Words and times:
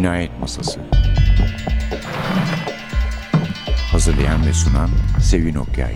Cinayet 0.00 0.40
Masası 0.40 0.80
Hazırlayan 3.92 4.46
ve 4.46 4.52
sunan 4.52 4.90
Sevin 5.22 5.54
Okyay 5.54 5.94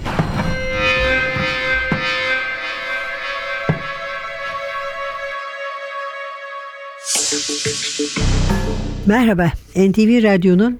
Merhaba, 9.06 9.52
NTV 9.77 10.23
Radyo'nun 10.23 10.79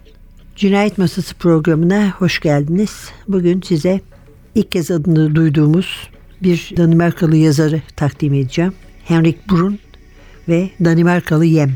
Cinayet 0.57 0.99
Masası 0.99 1.35
programına 1.35 2.11
hoş 2.11 2.41
geldiniz. 2.41 3.11
Bugün 3.29 3.61
size 3.61 4.01
ilk 4.55 4.73
kez 4.73 4.91
adını 4.91 5.35
duyduğumuz 5.35 6.09
bir 6.43 6.73
Danimarkalı 6.77 7.37
yazarı 7.37 7.83
takdim 7.97 8.35
edeceğim. 8.35 8.73
Henrik 9.05 9.51
Brun 9.51 9.79
ve 10.49 10.71
Danimarkalı 10.85 11.45
Yem 11.45 11.73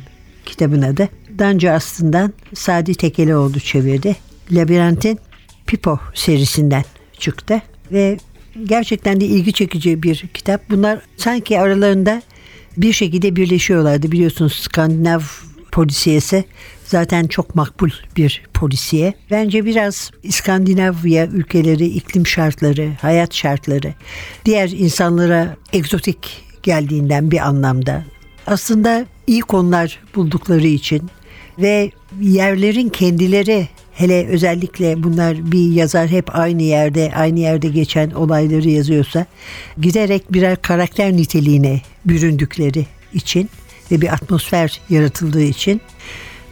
kitabın 0.48 0.82
adı. 0.82 1.08
Danca 1.38 1.72
aslından 1.72 2.32
Sadi 2.54 2.94
Tekelioğlu 2.94 3.60
çevirdi. 3.60 4.16
Labirentin 4.50 5.18
Pipo 5.66 5.98
serisinden 6.14 6.84
çıktı 7.18 7.62
ve 7.92 8.18
gerçekten 8.64 9.20
de 9.20 9.24
ilgi 9.24 9.52
çekici 9.52 10.02
bir 10.02 10.24
kitap. 10.34 10.70
Bunlar 10.70 11.00
sanki 11.16 11.60
aralarında 11.60 12.22
bir 12.76 12.92
şekilde 12.92 13.36
birleşiyorlardı. 13.36 14.12
Biliyorsunuz 14.12 14.52
Skandinav 14.52 15.20
polisiyesi 15.72 16.44
zaten 16.84 17.26
çok 17.26 17.54
makbul 17.54 17.90
bir 18.16 18.42
polisiye. 18.54 19.14
Bence 19.30 19.64
biraz 19.64 20.10
İskandinavya 20.22 21.26
ülkeleri, 21.26 21.86
iklim 21.86 22.26
şartları, 22.26 22.92
hayat 23.00 23.34
şartları 23.34 23.94
diğer 24.44 24.68
insanlara 24.68 25.56
egzotik 25.72 26.42
geldiğinden 26.62 27.30
bir 27.30 27.38
anlamda 27.48 28.04
aslında 28.48 29.06
iyi 29.26 29.40
konular 29.40 29.98
buldukları 30.14 30.66
için 30.66 31.10
ve 31.58 31.90
yerlerin 32.20 32.88
kendileri 32.88 33.68
hele 33.92 34.26
özellikle 34.26 35.02
bunlar 35.02 35.52
bir 35.52 35.72
yazar 35.72 36.08
hep 36.08 36.36
aynı 36.36 36.62
yerde 36.62 37.12
aynı 37.16 37.38
yerde 37.40 37.68
geçen 37.68 38.10
olayları 38.10 38.68
yazıyorsa 38.68 39.26
giderek 39.80 40.32
birer 40.32 40.62
karakter 40.62 41.12
niteliğine 41.12 41.80
büründükleri 42.04 42.86
için 43.14 43.50
ve 43.90 44.00
bir 44.00 44.12
atmosfer 44.12 44.80
yaratıldığı 44.90 45.42
için 45.42 45.80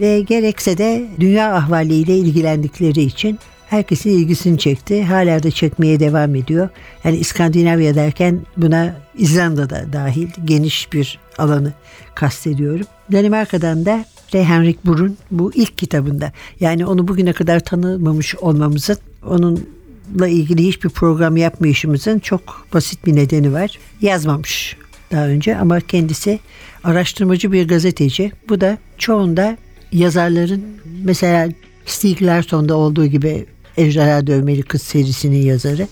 ve 0.01 0.21
gerekse 0.21 0.79
de 0.79 1.07
dünya 1.21 1.55
ahvaliyle 1.55 2.17
ilgilendikleri 2.17 3.03
için 3.03 3.39
herkesin 3.71 4.11
ilgisini 4.11 4.59
çekti. 4.59 5.05
Hala 5.05 5.43
da 5.43 5.51
çekmeye 5.51 6.01
devam 6.01 6.35
ediyor. 6.35 6.69
Yani 7.05 7.17
İskandinavya 7.17 7.95
derken 7.95 8.41
buna 8.57 8.97
İzlanda 9.19 9.71
da 9.71 9.93
dahil 9.93 10.29
geniş 10.45 10.93
bir 10.93 11.19
alanı 11.39 11.73
kastediyorum. 12.15 12.87
Danimarka'dan 13.13 13.87
da 13.87 14.05
de 14.33 14.45
Henrik 14.45 14.87
Burun 14.87 15.17
bu 15.31 15.53
ilk 15.55 15.79
kitabında. 15.79 16.33
Yani 16.61 16.87
onu 16.87 17.09
bugüne 17.09 17.33
kadar 17.33 17.61
tanımamış 17.61 18.35
olmamızın 18.35 18.99
onunla 19.27 20.29
ilgili 20.29 20.67
hiçbir 20.67 20.89
program 20.89 21.37
yapmayışımızın 21.37 22.19
çok 22.19 22.67
basit 22.75 23.07
bir 23.07 23.17
nedeni 23.17 23.53
var. 23.53 23.79
Yazmamış 24.01 24.77
daha 25.13 25.27
önce 25.27 25.57
ama 25.57 25.81
kendisi 25.81 26.41
araştırmacı 26.85 27.53
bir 27.53 27.69
gazeteci. 27.69 28.33
Bu 28.49 28.61
da 28.61 28.79
çoğunda 28.99 29.57
yazarların 29.93 30.65
mesela 31.05 31.49
Stieg 31.87 32.23
Larsson'da 32.23 32.77
olduğu 32.77 33.07
gibi 33.07 33.47
Ejderha 33.77 34.27
Dövmeli 34.27 34.63
Kız 34.63 34.83
serisinin 34.83 35.43
yazarı. 35.43 35.89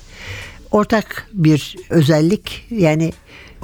Ortak 0.70 1.28
bir 1.32 1.77
özellik 1.90 2.66
yani 2.70 3.12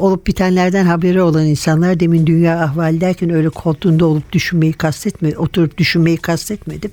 olup 0.00 0.26
bitenlerden 0.26 0.84
haberi 0.84 1.22
olan 1.22 1.46
insanlar 1.46 2.00
demin 2.00 2.26
dünya 2.26 2.60
ahvali 2.60 3.00
derken 3.00 3.30
öyle 3.30 3.48
koltuğunda 3.48 4.06
olup 4.06 4.32
düşünmeyi 4.32 4.72
kastetmedi, 4.72 5.38
oturup 5.38 5.78
düşünmeyi 5.78 6.16
kastetmedim. 6.16 6.90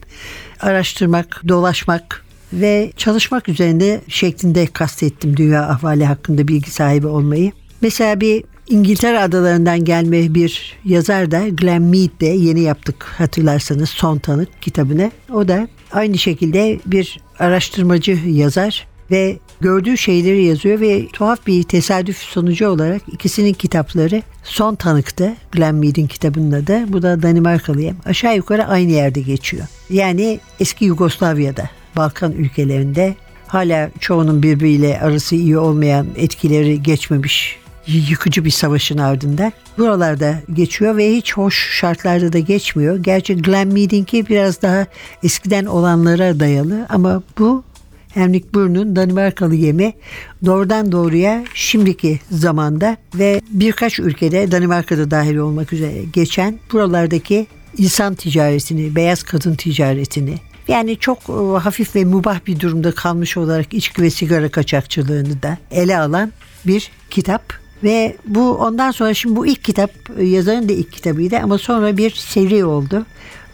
Araştırmak, 0.59 1.41
dolaşmak 1.47 2.25
ve 2.53 2.91
çalışmak 2.97 3.49
üzerinde 3.49 4.01
şeklinde 4.07 4.65
kastettim 4.65 5.37
dünya 5.37 5.69
ahvali 5.69 6.05
hakkında 6.05 6.47
bilgi 6.47 6.71
sahibi 6.71 7.07
olmayı. 7.07 7.51
Mesela 7.81 8.21
bir 8.21 8.43
İngiltere 8.69 9.19
adalarından 9.19 9.85
gelme 9.85 10.33
bir 10.33 10.77
yazar 10.85 11.31
da 11.31 11.49
Glenn 11.49 11.81
Mead 11.81 12.21
de 12.21 12.25
yeni 12.25 12.61
yaptık 12.61 13.03
hatırlarsanız 13.03 13.89
Son 13.89 14.17
Tanık 14.17 14.61
kitabını. 14.61 15.11
O 15.33 15.47
da 15.47 15.67
aynı 15.91 16.17
şekilde 16.17 16.79
bir 16.85 17.19
araştırmacı 17.39 18.11
yazar 18.25 18.87
ve 19.11 19.39
gördüğü 19.61 19.97
şeyleri 19.97 20.45
yazıyor 20.45 20.79
ve 20.79 21.07
tuhaf 21.07 21.47
bir 21.47 21.63
tesadüf 21.63 22.17
sonucu 22.17 22.67
olarak 22.67 23.01
ikisinin 23.11 23.53
kitapları 23.53 24.21
Son 24.43 24.75
Tanık'ta 24.75 25.35
Glenn 25.51 25.75
Mead'in 25.75 26.07
kitabının 26.07 26.51
adı. 26.51 26.93
Bu 26.93 27.01
da 27.01 27.21
Danimarkalıyım. 27.21 27.97
Aşağı 28.05 28.35
yukarı 28.35 28.65
aynı 28.65 28.91
yerde 28.91 29.21
geçiyor. 29.21 29.65
Yani 29.89 30.39
eski 30.59 30.85
Yugoslavya'da, 30.85 31.69
Balkan 31.95 32.31
ülkelerinde 32.31 33.15
hala 33.47 33.89
çoğunun 33.99 34.43
birbiriyle 34.43 34.99
arası 34.99 35.35
iyi 35.35 35.57
olmayan 35.57 36.07
etkileri 36.15 36.83
geçmemiş 36.83 37.57
yıkıcı 37.87 38.45
bir 38.45 38.49
savaşın 38.49 38.97
ardından 38.97 39.51
buralarda 39.77 40.35
geçiyor 40.53 40.97
ve 40.97 41.15
hiç 41.15 41.33
hoş 41.33 41.79
şartlarda 41.79 42.33
da 42.33 42.39
geçmiyor. 42.39 42.97
Gerçi 42.97 43.35
Glen 43.35 43.67
Mead'inki 43.67 44.27
biraz 44.27 44.61
daha 44.61 44.85
eskiden 45.23 45.65
olanlara 45.65 46.39
dayalı 46.39 46.85
ama 46.89 47.23
bu 47.39 47.63
Henrik 48.17 48.53
Burn'un 48.53 48.95
Danimarkalı 48.95 49.55
yemi 49.55 49.93
doğrudan 50.45 50.91
doğruya 50.91 51.43
şimdiki 51.53 52.19
zamanda 52.31 52.97
ve 53.15 53.41
birkaç 53.49 53.99
ülkede 53.99 54.51
Danimarka'da 54.51 55.11
dahil 55.11 55.35
olmak 55.35 55.73
üzere 55.73 56.03
geçen 56.13 56.59
buralardaki 56.71 57.47
insan 57.77 58.15
ticaretini, 58.15 58.95
beyaz 58.95 59.23
kadın 59.23 59.55
ticaretini, 59.55 60.35
yani 60.67 60.97
çok 60.97 61.17
e, 61.17 61.59
hafif 61.59 61.95
ve 61.95 62.05
mubah 62.05 62.39
bir 62.47 62.59
durumda 62.59 62.91
kalmış 62.91 63.37
olarak 63.37 63.73
içki 63.73 64.01
ve 64.01 64.09
sigara 64.09 64.49
kaçakçılığını 64.49 65.41
da 65.41 65.57
ele 65.71 65.97
alan 65.97 66.31
bir 66.65 66.91
kitap. 67.09 67.53
Ve 67.83 68.15
bu 68.27 68.51
ondan 68.51 68.91
sonra 68.91 69.13
şimdi 69.13 69.35
bu 69.35 69.47
ilk 69.47 69.63
kitap 69.63 69.91
e, 70.17 70.25
yazarın 70.25 70.69
da 70.69 70.73
ilk 70.73 70.91
kitabıydı 70.91 71.37
ama 71.37 71.57
sonra 71.57 71.97
bir 71.97 72.11
seri 72.11 72.65
oldu. 72.65 73.05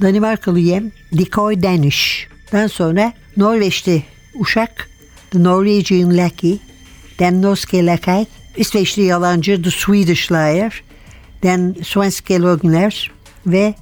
Danimarkalı 0.01 0.59
Yem 0.59 0.91
Dikoy 1.17 1.63
Danish'dan 1.63 2.67
sonra 2.67 3.13
Norveçli 3.37 4.03
Uşak. 4.35 4.89
The 5.31 5.43
Norwegian 5.43 6.17
Lackey 6.17 6.59
Den 7.19 7.41
Norske 7.41 7.85
Lakay 7.85 8.25
İsveçli 8.57 9.03
Yalancı 9.03 9.63
The 9.63 9.71
Swedish 9.71 10.31
Liar. 10.31 10.83
Den 11.43 11.75
Svenske 11.83 12.39
Logner 12.39 13.11
ve 13.47 13.75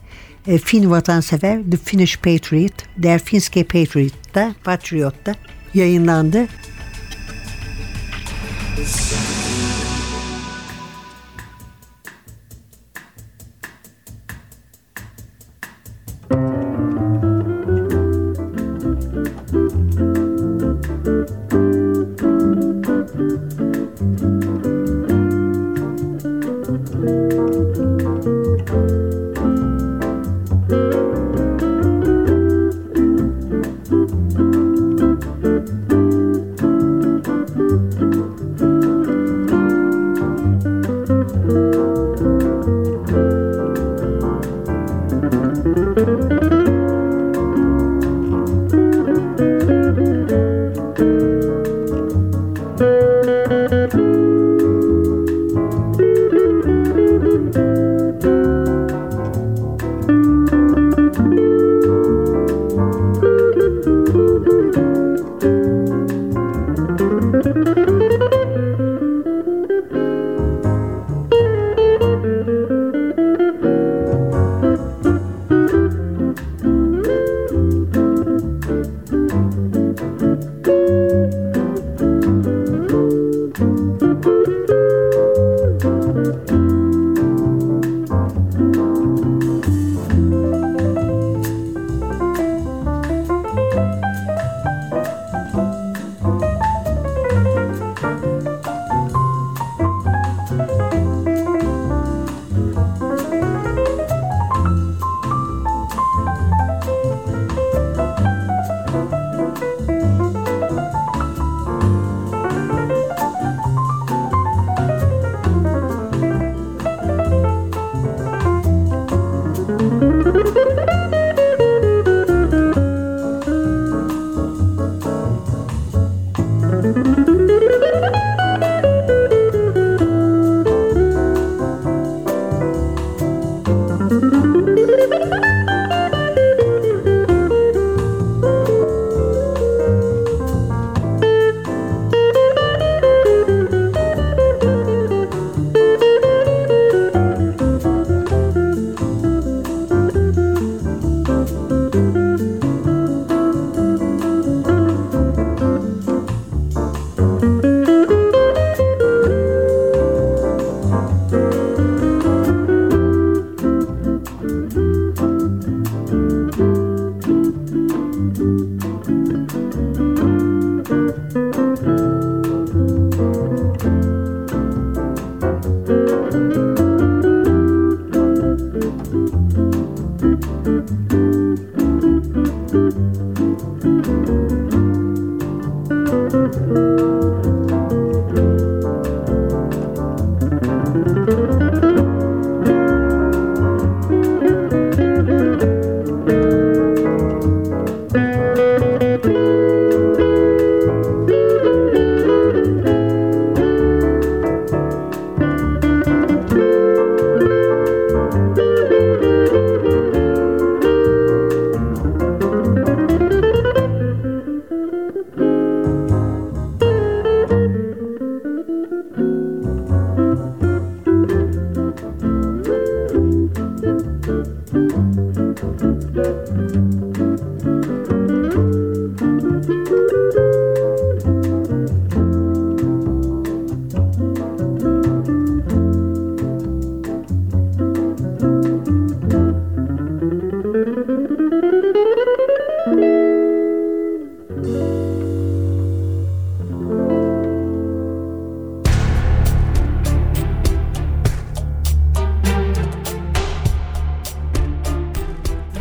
e, 0.48 0.58
Fin 0.58 0.92
Vatansever 0.92 1.60
The 1.72 1.78
Finnish 1.78 2.18
Patriot. 2.18 2.74
Der 2.98 3.20
Finske 3.24 3.64
Patriot'ta 3.64 4.56
Patriot'ta 4.64 5.36
yayınlandı. 5.74 6.48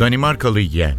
Danimarkalı 0.00 0.60
yeğen. 0.60 0.98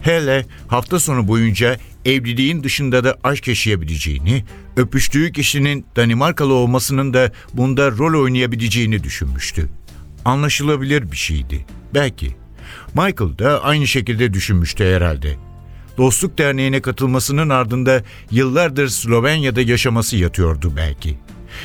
Hele 0.00 0.46
hafta 0.68 1.00
sonu 1.00 1.28
boyunca 1.28 1.76
evliliğin 2.04 2.64
dışında 2.64 3.04
da 3.04 3.18
aşk 3.24 3.48
yaşayabileceğini, 3.48 4.44
öpüştüğü 4.76 5.32
kişinin 5.32 5.86
Danimarkalı 5.96 6.54
olmasının 6.54 7.14
da 7.14 7.32
bunda 7.54 7.90
rol 7.90 8.22
oynayabileceğini 8.22 9.04
düşünmüştü. 9.04 9.68
Anlaşılabilir 10.24 11.12
bir 11.12 11.16
şeydi. 11.16 11.66
Belki. 11.94 12.36
Michael 12.94 13.38
da 13.38 13.64
aynı 13.64 13.86
şekilde 13.86 14.34
düşünmüştü 14.34 14.84
herhalde. 14.84 15.36
Dostluk 15.98 16.38
Derneği'ne 16.38 16.80
katılmasının 16.80 17.48
ardında 17.48 18.02
yıllardır 18.30 18.88
Slovenya'da 18.88 19.60
yaşaması 19.60 20.16
yatıyordu 20.16 20.72
belki. 20.76 21.18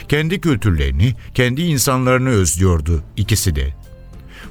Kendi 0.09 0.41
kültürlerini, 0.41 1.15
kendi 1.33 1.61
insanlarını 1.61 2.29
özlüyordu 2.29 3.03
ikisi 3.17 3.56
de. 3.56 3.79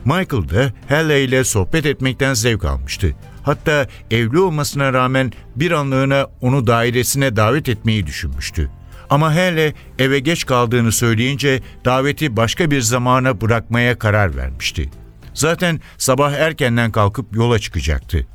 Michael 0.09 0.49
da 0.49 0.73
Halle 0.89 1.25
ile 1.25 1.45
sohbet 1.45 1.87
etmekten 1.87 2.35
zevk 2.35 2.65
almıştı. 2.65 3.15
Hatta 3.43 3.87
evli 4.11 4.39
olmasına 4.39 4.93
rağmen 4.93 5.33
bir 5.57 5.71
anlığına 5.71 6.27
onu 6.41 6.67
dairesine 6.67 7.37
davet 7.37 7.69
etmeyi 7.69 8.07
düşünmüştü. 8.07 8.71
Ama 9.11 9.35
Halle 9.35 9.75
eve 9.99 10.19
geç 10.19 10.47
kaldığını 10.47 10.93
söyleyince 10.93 11.63
daveti 11.85 12.37
başka 12.37 12.71
bir 12.71 12.81
zamana 12.81 13.41
bırakmaya 13.41 13.99
karar 13.99 14.37
vermişti. 14.37 14.91
Zaten 15.35 15.81
sabah 15.99 16.33
erkenden 16.33 16.93
kalkıp 16.93 17.37
yola 17.37 17.59
çıkacaktı. 17.59 18.27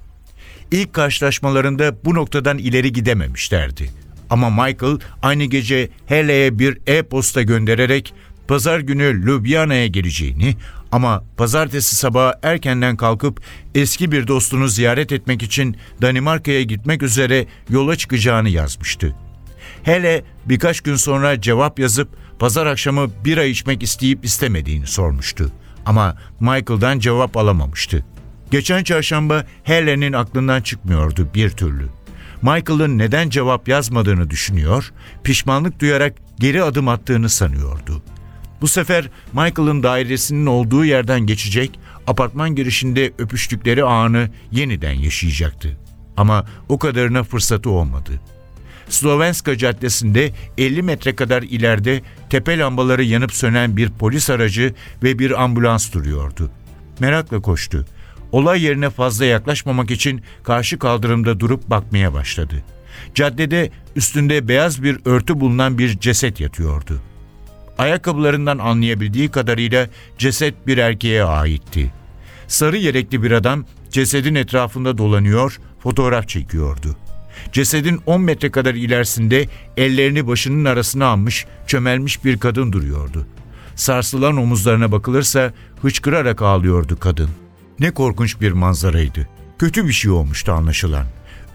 İlk 0.72 0.94
karşılaşmalarında 0.94 2.06
bu 2.06 2.15
noktadan 2.15 2.58
ileri 2.58 2.94
gidememişlerdi. 2.94 3.89
Ama 4.30 4.50
Michael 4.50 4.98
aynı 5.22 5.44
gece 5.44 5.89
Halle'ye 6.10 6.60
bir 6.60 6.77
e-posta 6.88 7.42
göndererek 7.42 8.13
pazar 8.48 8.80
günü 8.80 9.25
Ljubljana'ya 9.25 9.88
geleceğini 9.88 10.56
ama 10.94 11.24
pazartesi 11.38 11.96
sabahı 11.96 12.34
erkenden 12.44 12.98
kalkıp 12.98 13.42
eski 13.76 14.12
bir 14.12 14.28
dostunu 14.28 14.68
ziyaret 14.68 15.12
etmek 15.12 15.44
için 15.44 15.78
Danimarka'ya 16.02 16.64
gitmek 16.64 17.04
üzere 17.04 17.46
yola 17.70 17.96
çıkacağını 17.96 18.50
yazmıştı. 18.50 19.16
Hele 19.84 20.24
birkaç 20.46 20.82
gün 20.82 20.96
sonra 20.96 21.42
cevap 21.42 21.80
yazıp 21.80 22.10
pazar 22.40 22.66
akşamı 22.66 23.10
bira 23.26 23.44
içmek 23.44 23.84
isteyip 23.84 24.26
istemediğini 24.26 24.88
sormuştu. 24.88 25.52
Ama 25.86 26.18
Michael'dan 26.40 27.00
cevap 27.00 27.38
alamamıştı. 27.38 28.06
Geçen 28.52 28.84
çarşamba 28.84 29.46
Helen'in 29.64 30.14
aklından 30.14 30.62
çıkmıyordu 30.62 31.28
bir 31.34 31.50
türlü. 31.50 31.88
Michael'ın 32.42 32.98
neden 32.98 33.30
cevap 33.30 33.68
yazmadığını 33.68 34.30
düşünüyor, 34.30 34.94
pişmanlık 35.24 35.80
duyarak 35.80 36.14
geri 36.40 36.64
adım 36.64 36.88
attığını 36.88 37.30
sanıyordu. 37.30 38.04
Bu 38.63 38.67
sefer 38.67 39.10
Michael'ın 39.34 39.84
dairesinin 39.84 40.46
olduğu 40.46 40.86
yerden 40.86 41.20
geçecek, 41.20 41.79
apartman 42.08 42.55
girişinde 42.55 43.13
öpüştükleri 43.17 43.84
anı 43.84 44.29
yeniden 44.51 44.93
yaşayacaktı. 44.93 45.77
Ama 46.17 46.46
o 46.70 46.79
kadarına 46.79 47.24
fırsatı 47.24 47.70
olmadı. 47.70 48.12
Slovenska 48.89 49.58
Caddesi'nde 49.58 50.34
50 50.58 50.82
metre 50.82 51.15
kadar 51.15 51.43
ileride 51.43 52.01
tepe 52.29 52.58
lambaları 52.58 53.03
yanıp 53.03 53.34
sönen 53.34 53.77
bir 53.77 53.89
polis 53.89 54.29
aracı 54.29 54.74
ve 55.03 55.20
bir 55.20 55.43
ambulans 55.43 55.93
duruyordu. 55.93 56.51
Merakla 57.00 57.41
koştu. 57.41 57.86
Olay 58.32 58.63
yerine 58.63 58.89
fazla 58.89 59.25
yaklaşmamak 59.25 59.91
için 59.91 60.22
karşı 60.43 60.79
kaldırımda 60.79 61.39
durup 61.39 61.70
bakmaya 61.70 62.13
başladı. 62.13 62.55
Caddede 63.15 63.72
üstünde 63.96 64.48
beyaz 64.48 64.84
bir 64.84 64.98
örtü 65.05 65.39
bulunan 65.39 65.77
bir 65.77 66.00
ceset 66.00 66.39
yatıyordu. 66.39 67.01
Ayakkabılarından 67.77 68.58
anlayabildiği 68.58 69.30
kadarıyla 69.30 69.88
ceset 70.18 70.68
bir 70.68 70.77
erkeğe 70.77 71.24
aitti. 71.24 71.94
Sarı 72.48 72.77
yelekli 72.77 73.24
bir 73.24 73.32
adam 73.32 73.65
cesedin 73.89 74.36
etrafında 74.36 74.98
dolanıyor, 74.98 75.60
fotoğraf 75.80 76.27
çekiyordu. 76.27 76.96
Cesedin 77.51 78.01
10 78.06 78.22
metre 78.22 78.51
kadar 78.51 78.75
ilerisinde 78.75 79.48
ellerini 79.77 80.27
başının 80.27 80.65
arasına 80.65 81.06
almış, 81.06 81.46
çömelmiş 81.68 82.25
bir 82.25 82.39
kadın 82.39 82.72
duruyordu. 82.72 83.27
Sarsılan 83.75 84.38
omuzlarına 84.38 84.92
bakılırsa 84.92 85.53
hıçkırarak 85.82 86.42
ağlıyordu 86.42 87.00
kadın. 87.00 87.30
Ne 87.80 87.92
korkunç 87.92 88.42
bir 88.42 88.51
manzaraydı. 88.51 89.27
Kötü 89.60 89.88
bir 89.88 89.94
şey 89.94 90.12
olmuştu 90.12 90.51
anlaşılan. 90.51 91.06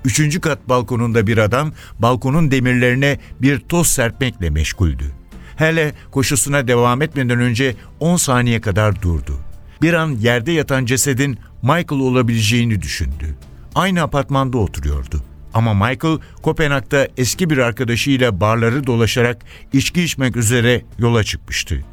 Üçüncü 0.04 0.40
kat 0.40 0.68
balkonunda 0.68 1.26
bir 1.26 1.38
adam 1.38 1.72
balkonun 1.98 2.50
demirlerine 2.50 3.18
bir 3.42 3.58
toz 3.58 3.86
serpmekle 3.86 4.50
meşguldü. 4.50 5.17
Hele 5.58 5.92
koşusuna 6.10 6.68
devam 6.68 7.02
etmeden 7.02 7.40
önce 7.40 7.74
10 8.00 8.16
saniye 8.16 8.60
kadar 8.60 9.02
durdu. 9.02 9.40
Bir 9.82 9.92
an 9.94 10.10
yerde 10.10 10.52
yatan 10.52 10.84
cesedin 10.84 11.38
Michael 11.62 12.00
olabileceğini 12.02 12.82
düşündü. 12.82 13.36
Aynı 13.74 14.02
apartmanda 14.02 14.58
oturuyordu. 14.58 15.22
Ama 15.54 15.74
Michael 15.74 16.18
Kopenhag'da 16.42 17.08
eski 17.16 17.50
bir 17.50 17.58
arkadaşıyla 17.58 18.40
barları 18.40 18.86
dolaşarak 18.86 19.44
içki 19.72 20.02
içmek 20.02 20.36
üzere 20.36 20.82
yola 20.98 21.24
çıkmıştı. 21.24 21.84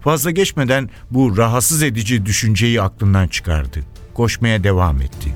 Fazla 0.00 0.30
geçmeden 0.30 0.90
bu 1.10 1.36
rahatsız 1.36 1.82
edici 1.82 2.26
düşünceyi 2.26 2.82
aklından 2.82 3.28
çıkardı. 3.28 3.80
Koşmaya 4.14 4.64
devam 4.64 5.00
etti. 5.00 5.34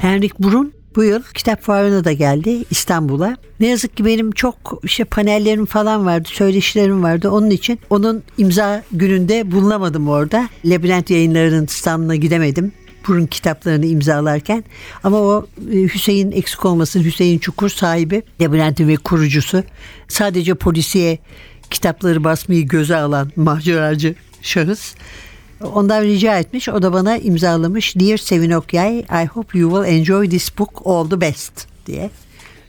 Henrik 0.00 0.40
Brun 0.40 0.72
bu 0.96 1.04
yıl 1.04 1.22
kitap 1.34 1.62
fuarına 1.62 2.04
da 2.04 2.12
geldi 2.12 2.64
İstanbul'a. 2.70 3.36
Ne 3.60 3.66
yazık 3.66 3.96
ki 3.96 4.04
benim 4.04 4.30
çok 4.30 4.80
işte 4.82 5.04
panellerim 5.04 5.66
falan 5.66 6.06
vardı, 6.06 6.28
söyleşilerim 6.32 7.02
vardı. 7.02 7.30
Onun 7.30 7.50
için 7.50 7.80
onun 7.90 8.22
imza 8.38 8.82
gününde 8.92 9.50
bulunamadım 9.52 10.08
orada. 10.08 10.48
Labirent 10.64 11.10
yayınlarının 11.10 11.66
standına 11.66 12.16
gidemedim. 12.16 12.72
Burun 13.08 13.26
kitaplarını 13.26 13.86
imzalarken. 13.86 14.64
Ama 15.04 15.18
o 15.18 15.46
e, 15.72 15.82
Hüseyin 15.82 16.32
eksik 16.32 16.64
olmasın 16.64 17.04
Hüseyin 17.04 17.38
Çukur 17.38 17.68
sahibi, 17.68 18.22
Labirentin 18.40 18.88
ve 18.88 18.96
kurucusu. 18.96 19.64
Sadece 20.08 20.54
polisiye 20.54 21.18
kitapları 21.70 22.24
basmayı 22.24 22.68
göze 22.68 22.96
alan 22.96 23.32
maceracı 23.36 24.14
şahıs. 24.42 24.94
Ondan 25.60 26.02
rica 26.02 26.38
etmiş. 26.38 26.68
O 26.68 26.82
da 26.82 26.92
bana 26.92 27.16
imzalamış. 27.16 27.96
Dear 27.96 28.16
Sevin 28.16 28.50
Okyay, 28.50 28.98
I 28.98 29.26
hope 29.26 29.58
you 29.58 29.70
will 29.70 29.98
enjoy 29.98 30.28
this 30.28 30.58
book 30.58 30.82
all 30.84 31.10
the 31.10 31.20
best 31.20 31.66
diye. 31.86 32.10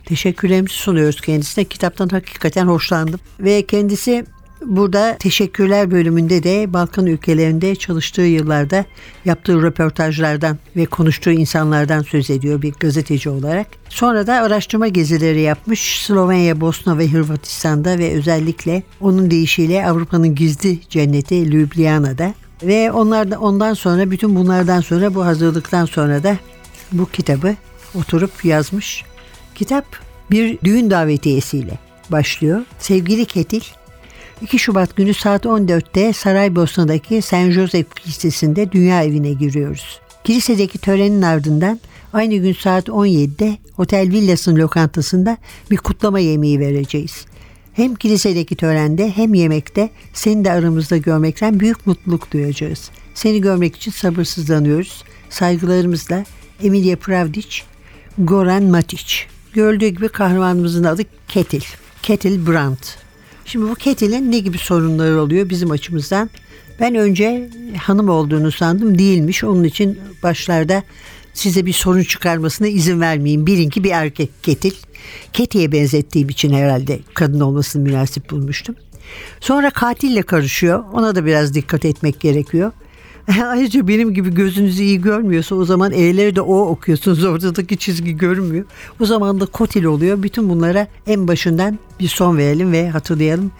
Teşekkürlerimizi 0.05 0.73
sunuyoruz 0.73 1.21
kendisine. 1.21 1.65
Kitaptan 1.65 2.09
hakikaten 2.09 2.67
hoşlandım. 2.67 3.19
Ve 3.39 3.65
kendisi 3.65 4.25
burada 4.65 5.17
teşekkürler 5.19 5.91
bölümünde 5.91 6.43
de 6.43 6.73
Balkan 6.73 7.05
ülkelerinde 7.05 7.75
çalıştığı 7.75 8.21
yıllarda 8.21 8.85
yaptığı 9.25 9.61
röportajlardan 9.61 10.57
ve 10.75 10.85
konuştuğu 10.85 11.31
insanlardan 11.31 12.01
söz 12.01 12.29
ediyor 12.29 12.61
bir 12.61 12.73
gazeteci 12.73 13.29
olarak. 13.29 13.67
Sonra 13.89 14.27
da 14.27 14.33
araştırma 14.33 14.87
gezileri 14.87 15.41
yapmış 15.41 16.01
Slovenya, 16.01 16.61
Bosna 16.61 16.97
ve 16.97 17.07
Hırvatistan'da 17.07 17.99
ve 17.99 18.11
özellikle 18.11 18.83
onun 19.01 19.31
deyişiyle 19.31 19.87
Avrupa'nın 19.87 20.35
gizli 20.35 20.79
cenneti 20.89 21.51
Ljubljana'da. 21.51 22.33
Ve 22.63 22.91
onlar 22.91 23.31
da 23.31 23.39
ondan 23.39 23.73
sonra 23.73 24.11
bütün 24.11 24.35
bunlardan 24.35 24.81
sonra 24.81 25.15
bu 25.15 25.25
hazırlıktan 25.25 25.85
sonra 25.85 26.23
da 26.23 26.37
bu 26.91 27.05
kitabı 27.05 27.55
oturup 27.95 28.45
yazmış. 28.45 29.03
Kitap 29.55 29.85
bir 30.31 30.59
düğün 30.63 30.89
davetiyesiyle 30.89 31.79
başlıyor. 32.09 32.61
Sevgili 32.79 33.25
Ketil 33.25 33.61
2 34.41 34.59
Şubat 34.59 34.95
günü 34.95 35.13
saat 35.13 35.45
14'te 35.45 36.13
Saraybosna'daki 36.13 37.21
Saint 37.21 37.53
Joseph 37.53 37.95
Kilisesi'nde 37.95 38.71
dünya 38.71 39.03
evine 39.03 39.33
giriyoruz. 39.33 39.99
Kilisedeki 40.23 40.77
törenin 40.77 41.21
ardından 41.21 41.79
aynı 42.13 42.35
gün 42.35 42.53
saat 42.53 42.87
17'de 42.87 43.57
Otel 43.77 44.11
Villas'ın 44.11 44.55
lokantasında 44.55 45.37
bir 45.71 45.77
kutlama 45.77 46.19
yemeği 46.19 46.59
vereceğiz. 46.59 47.25
Hem 47.77 47.95
kilisedeki 47.95 48.55
törende 48.55 49.11
hem 49.11 49.33
yemekte 49.33 49.89
seni 50.13 50.45
de 50.45 50.51
aramızda 50.51 50.97
görmekten 50.97 51.59
büyük 51.59 51.87
mutluluk 51.87 52.31
duyacağız. 52.31 52.89
Seni 53.13 53.41
görmek 53.41 53.75
için 53.75 53.91
sabırsızlanıyoruz. 53.91 55.03
Saygılarımızla 55.29 56.23
Emilia 56.63 56.95
Pravdic, 56.95 57.61
Goran 58.17 58.63
Matic. 58.63 59.13
Gördüğü 59.53 59.87
gibi 59.87 60.09
kahramanımızın 60.09 60.83
adı 60.83 61.01
Ketil. 61.27 61.61
Ketil 62.03 62.47
Brandt. 62.47 62.97
Şimdi 63.45 63.69
bu 63.69 63.75
Ketil'in 63.75 64.31
ne 64.31 64.39
gibi 64.39 64.57
sorunları 64.57 65.21
oluyor 65.21 65.49
bizim 65.49 65.71
açımızdan? 65.71 66.29
Ben 66.79 66.95
önce 66.95 67.49
hanım 67.77 68.09
olduğunu 68.09 68.51
sandım 68.51 68.99
değilmiş. 68.99 69.43
Onun 69.43 69.63
için 69.63 69.99
başlarda 70.23 70.83
size 71.37 71.65
bir 71.65 71.73
sorun 71.73 72.03
çıkarmasına 72.03 72.67
izin 72.67 73.01
vermeyeyim. 73.01 73.47
Bilin 73.47 73.69
ki 73.69 73.83
bir 73.83 73.91
erkek 73.91 74.43
Ketil. 74.43 74.73
Keti'ye 75.33 75.71
benzettiğim 75.71 76.29
için 76.29 76.53
herhalde 76.53 76.99
kadın 77.13 77.39
olmasını 77.39 77.83
münasip 77.83 78.29
bulmuştum. 78.29 78.75
Sonra 79.39 79.69
katille 79.69 80.21
karışıyor. 80.21 80.83
Ona 80.93 81.15
da 81.15 81.25
biraz 81.25 81.53
dikkat 81.53 81.85
etmek 81.85 82.19
gerekiyor. 82.19 82.71
Ayrıca 83.45 83.87
benim 83.87 84.13
gibi 84.13 84.33
gözünüzü 84.33 84.83
iyi 84.83 85.01
görmüyorsa 85.01 85.55
o 85.55 85.65
zaman 85.65 85.91
E'leri 85.91 86.35
de 86.35 86.41
O 86.41 86.59
okuyorsunuz. 86.59 87.23
Ortadaki 87.25 87.77
çizgi 87.77 88.17
görünmüyor. 88.17 88.65
O 88.99 89.05
zaman 89.05 89.39
da 89.39 89.45
kotil 89.45 89.83
oluyor. 89.83 90.23
Bütün 90.23 90.49
bunlara 90.49 90.87
en 91.07 91.27
başından 91.27 91.79
bir 91.99 92.07
son 92.07 92.37
verelim 92.37 92.71
ve 92.71 92.89
hatırlayalım. 92.89 93.51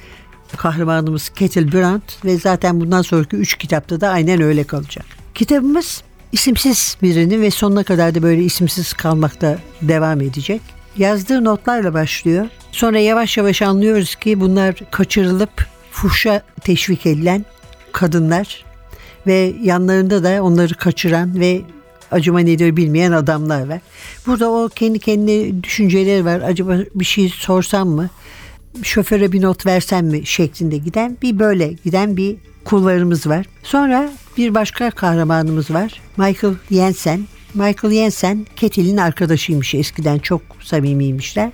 kahramanımız 0.57 1.29
Kettle 1.29 1.71
Brandt 1.71 2.25
ve 2.25 2.37
zaten 2.37 2.81
bundan 2.81 3.01
sonraki 3.01 3.35
üç 3.35 3.57
kitapta 3.57 4.01
da 4.01 4.09
aynen 4.09 4.41
öyle 4.41 4.63
kalacak. 4.63 5.05
Kitabımız 5.35 6.03
isimsiz 6.31 6.97
birini 7.01 7.41
ve 7.41 7.51
sonuna 7.51 7.83
kadar 7.83 8.15
da 8.15 8.23
böyle 8.23 8.43
isimsiz 8.43 8.93
kalmakta 8.93 9.59
devam 9.81 10.21
edecek. 10.21 10.61
Yazdığı 10.97 11.43
notlarla 11.43 11.93
başlıyor. 11.93 12.47
Sonra 12.71 12.99
yavaş 12.99 13.37
yavaş 13.37 13.61
anlıyoruz 13.61 14.15
ki 14.15 14.39
bunlar 14.39 14.75
kaçırılıp 14.91 15.65
fuhşa 15.91 16.41
teşvik 16.61 17.05
edilen 17.05 17.45
kadınlar 17.91 18.65
ve 19.27 19.53
yanlarında 19.63 20.23
da 20.23 20.43
onları 20.43 20.73
kaçıran 20.73 21.39
ve 21.39 21.61
acıma 22.11 22.39
nedir 22.39 22.77
bilmeyen 22.77 23.11
adamlar 23.11 23.69
var. 23.69 23.79
Burada 24.27 24.51
o 24.51 24.69
kendi 24.75 24.99
kendine 24.99 25.63
düşünceleri 25.63 26.25
var. 26.25 26.41
Acaba 26.41 26.77
bir 26.95 27.05
şey 27.05 27.29
sorsam 27.29 27.89
mı? 27.89 28.09
Şoföre 28.83 29.31
bir 29.31 29.41
not 29.41 29.65
versem 29.65 30.05
mi 30.05 30.25
şeklinde 30.25 30.77
giden 30.77 31.17
bir 31.21 31.39
böyle 31.39 31.67
giden 31.83 32.17
bir 32.17 32.35
kullarımız 32.65 33.27
var. 33.27 33.45
Sonra 33.63 34.09
bir 34.37 34.53
başka 34.53 34.91
kahramanımız 34.91 35.71
var. 35.71 36.01
Michael 36.17 36.53
Jensen. 36.71 37.25
Michael 37.53 37.93
Jensen 37.93 38.45
Ketil'in 38.55 38.97
arkadaşıymış 38.97 39.75
eskiden 39.75 40.19
çok 40.19 40.41
samimiymişler. 40.63 41.51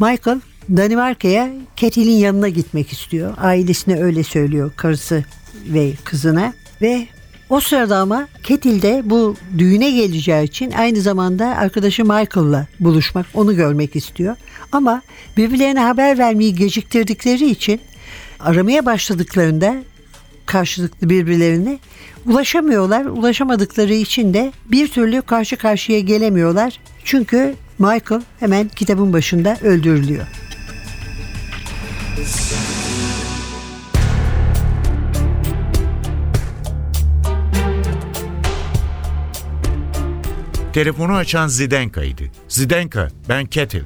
Michael 0.00 0.40
Danimarka'ya 0.76 1.50
Ketil'in 1.76 2.16
yanına 2.16 2.48
gitmek 2.48 2.92
istiyor. 2.92 3.34
Ailesine 3.38 4.02
öyle 4.02 4.22
söylüyor 4.22 4.72
karısı 4.76 5.24
ve 5.66 5.92
kızına 6.04 6.52
ve 6.82 7.06
o 7.50 7.60
sırada 7.60 7.96
ama 7.96 8.28
Ketil 8.42 8.82
de 8.82 9.02
bu 9.04 9.36
düğüne 9.58 9.90
geleceği 9.90 10.44
için 10.44 10.70
aynı 10.70 11.00
zamanda 11.00 11.46
arkadaşı 11.46 12.04
Michael'la 12.04 12.66
buluşmak, 12.80 13.26
onu 13.34 13.56
görmek 13.56 13.96
istiyor. 13.96 14.36
Ama 14.72 15.02
birbirlerine 15.36 15.80
haber 15.80 16.18
vermeyi 16.18 16.54
geciktirdikleri 16.54 17.50
için 17.50 17.80
aramaya 18.40 18.86
başladıklarında 18.86 19.76
karşılıklı 20.46 21.10
birbirlerine 21.10 21.78
ulaşamıyorlar. 22.26 23.04
Ulaşamadıkları 23.04 23.94
için 23.94 24.34
de 24.34 24.52
bir 24.66 24.88
türlü 24.88 25.22
karşı 25.22 25.56
karşıya 25.56 26.00
gelemiyorlar. 26.00 26.80
Çünkü 27.04 27.54
Michael 27.78 28.22
hemen 28.40 28.68
kitabın 28.68 29.12
başında 29.12 29.58
öldürülüyor. 29.62 30.26
Telefonu 40.72 41.12
açan 41.12 41.48
Zidenka'ydı. 41.48 42.22
Zidenka, 42.48 43.08
ben 43.28 43.46
Ketil. 43.46 43.82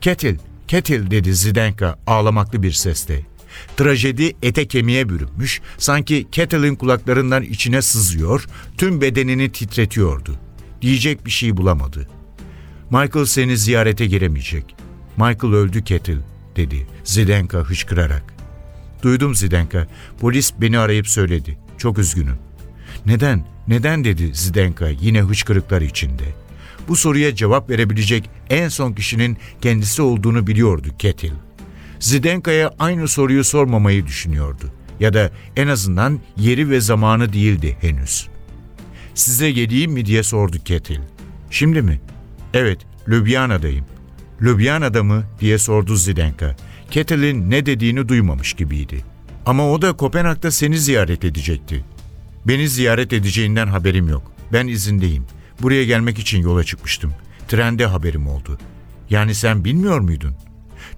Ketil, 0.00 0.38
Ketil 0.68 1.10
dedi 1.10 1.34
Zidenka 1.34 1.98
ağlamaklı 2.06 2.62
bir 2.62 2.72
sesle. 2.72 3.33
Trajedi 3.76 4.36
ete 4.42 4.68
kemiğe 4.68 5.08
bürünmüş, 5.08 5.60
sanki 5.78 6.26
Ketil'in 6.32 6.76
kulaklarından 6.76 7.42
içine 7.42 7.82
sızıyor, 7.82 8.46
tüm 8.78 9.00
bedenini 9.00 9.52
titretiyordu. 9.52 10.34
Diyecek 10.82 11.26
bir 11.26 11.30
şey 11.30 11.56
bulamadı. 11.56 12.08
Michael 12.90 13.24
seni 13.24 13.56
ziyarete 13.56 14.06
giremeyecek. 14.06 14.76
Michael 15.16 15.54
öldü 15.54 15.84
Ketil, 15.84 16.18
dedi 16.56 16.86
Zidenka 17.04 17.58
hışkırarak. 17.58 18.34
Duydum 19.02 19.34
Zidenka, 19.34 19.88
polis 20.20 20.52
beni 20.60 20.78
arayıp 20.78 21.08
söyledi. 21.08 21.58
Çok 21.78 21.98
üzgünüm. 21.98 22.38
Neden, 23.06 23.46
neden 23.68 24.04
dedi 24.04 24.34
Zidenka 24.34 24.88
yine 24.88 25.20
hıçkırıklar 25.20 25.82
içinde. 25.82 26.24
Bu 26.88 26.96
soruya 26.96 27.34
cevap 27.34 27.70
verebilecek 27.70 28.30
en 28.50 28.68
son 28.68 28.92
kişinin 28.92 29.38
kendisi 29.60 30.02
olduğunu 30.02 30.46
biliyordu 30.46 30.88
Ketil. 30.98 31.32
Zidenka'ya 32.04 32.70
aynı 32.78 33.08
soruyu 33.08 33.44
sormamayı 33.44 34.06
düşünüyordu. 34.06 34.72
Ya 35.00 35.14
da 35.14 35.30
en 35.56 35.68
azından 35.68 36.20
yeri 36.36 36.70
ve 36.70 36.80
zamanı 36.80 37.32
değildi 37.32 37.76
henüz. 37.80 38.28
Size 39.14 39.50
geleyim 39.50 39.92
mi 39.92 40.06
diye 40.06 40.22
sordu 40.22 40.56
Ketil. 40.64 41.00
Şimdi 41.50 41.82
mi? 41.82 42.00
Evet, 42.54 42.78
Ljubljana'dayım. 43.08 43.84
Ljubljana'da 44.42 45.02
mı 45.02 45.24
diye 45.40 45.58
sordu 45.58 45.96
Zidenka. 45.96 46.56
Ketil'in 46.90 47.50
ne 47.50 47.66
dediğini 47.66 48.08
duymamış 48.08 48.52
gibiydi. 48.52 49.04
Ama 49.46 49.70
o 49.70 49.82
da 49.82 49.92
Kopenhag'da 49.92 50.50
seni 50.50 50.78
ziyaret 50.78 51.24
edecekti. 51.24 51.84
Beni 52.46 52.68
ziyaret 52.68 53.12
edeceğinden 53.12 53.66
haberim 53.66 54.08
yok. 54.08 54.32
Ben 54.52 54.66
izindeyim. 54.66 55.24
Buraya 55.62 55.84
gelmek 55.84 56.18
için 56.18 56.42
yola 56.42 56.64
çıkmıştım. 56.64 57.14
Trende 57.48 57.86
haberim 57.86 58.26
oldu. 58.26 58.58
Yani 59.10 59.34
sen 59.34 59.64
bilmiyor 59.64 60.00
muydun? 60.00 60.34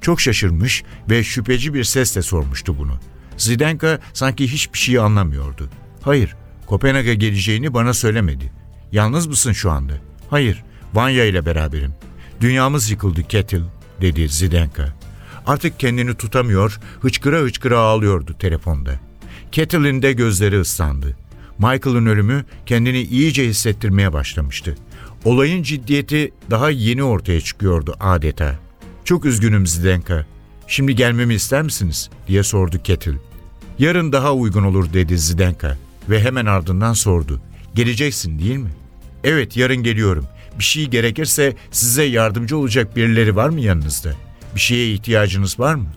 Çok 0.07 0.21
şaşırmış 0.21 0.85
ve 1.11 1.25
şüpheci 1.25 1.75
bir 1.75 1.85
sesle 1.85 2.23
sormuştu 2.23 2.79
bunu. 2.79 2.93
Zidenka 3.37 4.01
sanki 4.13 4.53
hiçbir 4.53 4.79
şey 4.79 4.99
anlamıyordu. 4.99 5.71
Hayır, 6.03 6.37
Kopenhag'a 6.67 7.15
geleceğini 7.15 7.75
bana 7.75 7.95
söylemedi. 7.95 8.53
Yalnız 8.93 9.27
mısın 9.27 9.53
şu 9.53 9.71
anda? 9.71 9.93
Hayır, 10.31 10.65
Vanya 10.95 11.25
ile 11.25 11.47
beraberim. 11.47 11.95
Dünyamız 12.41 12.91
yıkıldı 12.91 13.23
Kettle, 13.23 13.61
dedi 14.01 14.29
Zidenka. 14.29 14.95
Artık 15.47 15.81
kendini 15.81 16.15
tutamıyor, 16.15 16.81
hıçkıra 17.03 17.41
hıçkıra 17.41 17.79
ağlıyordu 17.79 18.37
telefonda. 18.39 19.01
Kettle'in 19.53 20.03
de 20.03 20.13
gözleri 20.13 20.61
ıslandı. 20.61 21.17
Michael'ın 21.59 22.07
ölümü 22.07 22.45
kendini 22.67 23.03
iyice 23.03 23.47
hissettirmeye 23.49 24.13
başlamıştı. 24.13 24.75
Olayın 25.25 25.63
ciddiyeti 25.63 26.33
daha 26.51 26.71
yeni 26.71 27.03
ortaya 27.03 27.41
çıkıyordu 27.41 27.97
adeta. 28.01 28.66
Çok 29.07 29.25
üzgünüm 29.25 29.67
Zidenka. 29.67 30.27
Şimdi 30.67 30.95
gelmemi 30.95 31.35
ister 31.35 31.63
misiniz? 31.63 32.11
diye 32.29 32.43
sordu 32.43 32.83
Kettle. 32.85 33.13
Yarın 33.79 34.13
daha 34.13 34.35
uygun 34.35 34.65
olur 34.65 34.93
dedi 34.93 35.19
Zidenka 35.19 35.77
ve 36.11 36.21
hemen 36.21 36.47
ardından 36.47 36.93
sordu. 36.93 37.41
Geleceksin 37.75 38.39
değil 38.39 38.57
mi? 38.57 38.71
Evet 39.25 39.57
yarın 39.57 39.77
geliyorum. 39.77 40.27
Bir 40.59 40.65
şey 40.65 40.87
gerekirse 40.87 41.57
size 41.71 42.03
yardımcı 42.03 42.57
olacak 42.57 42.97
birileri 42.97 43.37
var 43.37 43.49
mı 43.49 43.61
yanınızda? 43.61 44.13
Bir 44.55 44.61
şeye 44.61 44.93
ihtiyacınız 44.93 45.61
var 45.61 45.75
mı? 45.75 45.89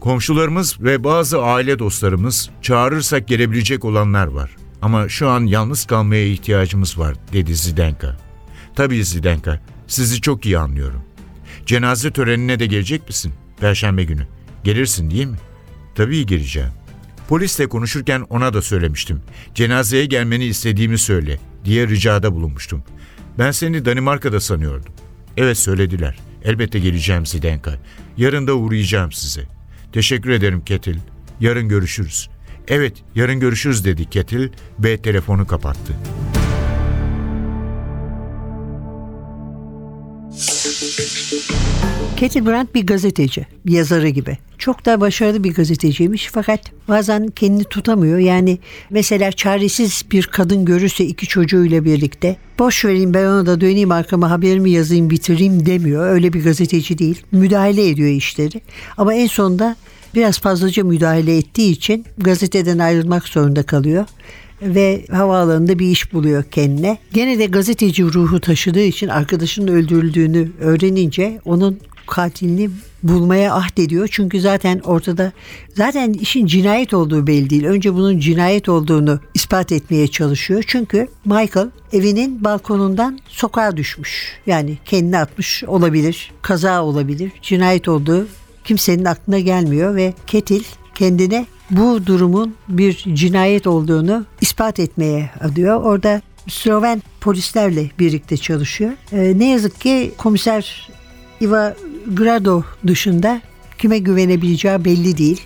Komşularımız 0.00 0.80
ve 0.80 1.04
bazı 1.04 1.42
aile 1.42 1.78
dostlarımız 1.78 2.50
çağırırsak 2.62 3.28
gelebilecek 3.28 3.84
olanlar 3.84 4.26
var. 4.26 4.50
Ama 4.82 5.08
şu 5.08 5.28
an 5.28 5.46
yalnız 5.46 5.84
kalmaya 5.84 6.26
ihtiyacımız 6.26 6.98
var 6.98 7.14
dedi 7.32 7.54
Zidenka. 7.54 8.16
Tabii 8.74 9.04
Zidenka, 9.04 9.60
sizi 9.86 10.20
çok 10.20 10.46
iyi 10.46 10.58
anlıyorum. 10.58 11.02
Cenaze 11.66 12.10
törenine 12.10 12.60
de 12.60 12.66
gelecek 12.66 13.08
misin? 13.08 13.32
Perşembe 13.60 14.04
günü. 14.04 14.26
Gelirsin 14.64 15.10
değil 15.10 15.26
mi? 15.26 15.36
Tabii 15.94 16.26
geleceğim. 16.26 16.70
Polisle 17.28 17.68
konuşurken 17.68 18.26
ona 18.30 18.54
da 18.54 18.62
söylemiştim. 18.62 19.22
Cenazeye 19.54 20.06
gelmeni 20.06 20.44
istediğimi 20.44 20.98
söyle 20.98 21.38
diye 21.64 21.88
ricada 21.88 22.34
bulunmuştum. 22.34 22.82
Ben 23.38 23.50
seni 23.50 23.84
Danimarka'da 23.84 24.40
sanıyordum. 24.40 24.92
Evet 25.36 25.58
söylediler. 25.58 26.18
Elbette 26.44 26.78
geleceğim 26.78 27.26
Zidenka. 27.26 27.78
Yarın 28.16 28.46
da 28.46 28.54
uğrayacağım 28.54 29.12
size. 29.12 29.42
Teşekkür 29.92 30.30
ederim 30.30 30.60
Ketil. 30.64 30.98
Yarın 31.40 31.68
görüşürüz. 31.68 32.28
Evet, 32.68 32.96
yarın 33.14 33.40
görüşürüz 33.40 33.84
dedi 33.84 34.10
Ketil 34.10 34.48
ve 34.78 34.96
telefonu 34.96 35.46
kapattı. 35.46 35.92
Kettle 42.16 42.46
Brandt 42.46 42.74
bir 42.74 42.86
gazeteci, 42.86 43.46
yazarı 43.64 44.08
gibi. 44.08 44.38
Çok 44.58 44.86
da 44.86 45.00
başarılı 45.00 45.44
bir 45.44 45.54
gazeteciymiş 45.54 46.28
fakat 46.32 46.60
bazen 46.88 47.26
kendini 47.26 47.64
tutamıyor. 47.64 48.18
Yani 48.18 48.58
mesela 48.90 49.32
çaresiz 49.32 50.04
bir 50.12 50.26
kadın 50.26 50.64
görürse 50.64 51.04
iki 51.04 51.26
çocuğuyla 51.26 51.84
birlikte 51.84 52.36
boş 52.58 52.84
vereyim 52.84 53.14
ben 53.14 53.26
ona 53.26 53.46
da 53.46 53.60
döneyim 53.60 53.92
arkama 53.92 54.30
haberimi 54.30 54.70
yazayım 54.70 55.10
bitireyim 55.10 55.66
demiyor. 55.66 56.06
Öyle 56.06 56.32
bir 56.32 56.44
gazeteci 56.44 56.98
değil. 56.98 57.22
Müdahale 57.32 57.88
ediyor 57.88 58.10
işleri. 58.10 58.60
Ama 58.96 59.14
en 59.14 59.26
sonunda 59.26 59.76
biraz 60.14 60.38
fazlaca 60.38 60.84
müdahale 60.84 61.36
ettiği 61.36 61.72
için 61.72 62.04
gazeteden 62.18 62.78
ayrılmak 62.78 63.28
zorunda 63.28 63.62
kalıyor 63.62 64.06
ve 64.62 65.04
havaalanında 65.10 65.78
bir 65.78 65.86
iş 65.86 66.12
buluyor 66.12 66.44
kendine. 66.44 66.98
Gene 67.12 67.38
de 67.38 67.46
gazeteci 67.46 68.04
ruhu 68.04 68.40
taşıdığı 68.40 68.82
için 68.82 69.08
arkadaşının 69.08 69.68
öldürüldüğünü 69.68 70.48
öğrenince 70.60 71.40
onun 71.44 71.78
katilini 72.06 72.70
bulmaya 73.02 73.54
ahd 73.54 73.78
ediyor. 73.78 74.08
Çünkü 74.10 74.40
zaten 74.40 74.78
ortada 74.78 75.32
zaten 75.74 76.12
işin 76.12 76.46
cinayet 76.46 76.94
olduğu 76.94 77.26
belli 77.26 77.50
değil. 77.50 77.64
Önce 77.64 77.94
bunun 77.94 78.18
cinayet 78.18 78.68
olduğunu 78.68 79.20
ispat 79.34 79.72
etmeye 79.72 80.08
çalışıyor. 80.08 80.64
Çünkü 80.66 81.08
Michael 81.24 81.70
evinin 81.92 82.44
balkonundan 82.44 83.18
sokağa 83.28 83.76
düşmüş. 83.76 84.40
Yani 84.46 84.78
kendini 84.84 85.18
atmış 85.18 85.64
olabilir. 85.64 86.32
Kaza 86.42 86.84
olabilir. 86.84 87.32
Cinayet 87.42 87.88
olduğu 87.88 88.26
kimsenin 88.64 89.04
aklına 89.04 89.38
gelmiyor 89.38 89.94
ve 89.96 90.14
Ketil 90.26 90.62
kendine 90.94 91.46
bu 91.72 92.06
durumun 92.06 92.54
bir 92.68 93.04
cinayet 93.14 93.66
olduğunu 93.66 94.24
ispat 94.40 94.80
etmeye 94.80 95.30
adıyor. 95.40 95.82
Orada 95.82 96.22
Sloven 96.48 97.02
polislerle 97.20 97.90
birlikte 97.98 98.36
çalışıyor. 98.36 98.92
Ee, 99.12 99.32
ne 99.36 99.50
yazık 99.50 99.80
ki 99.80 100.12
komiser 100.18 100.90
Iva 101.40 101.74
Grado 102.06 102.62
dışında 102.86 103.40
kime 103.78 103.98
güvenebileceği 103.98 104.84
belli 104.84 105.18
değil. 105.18 105.40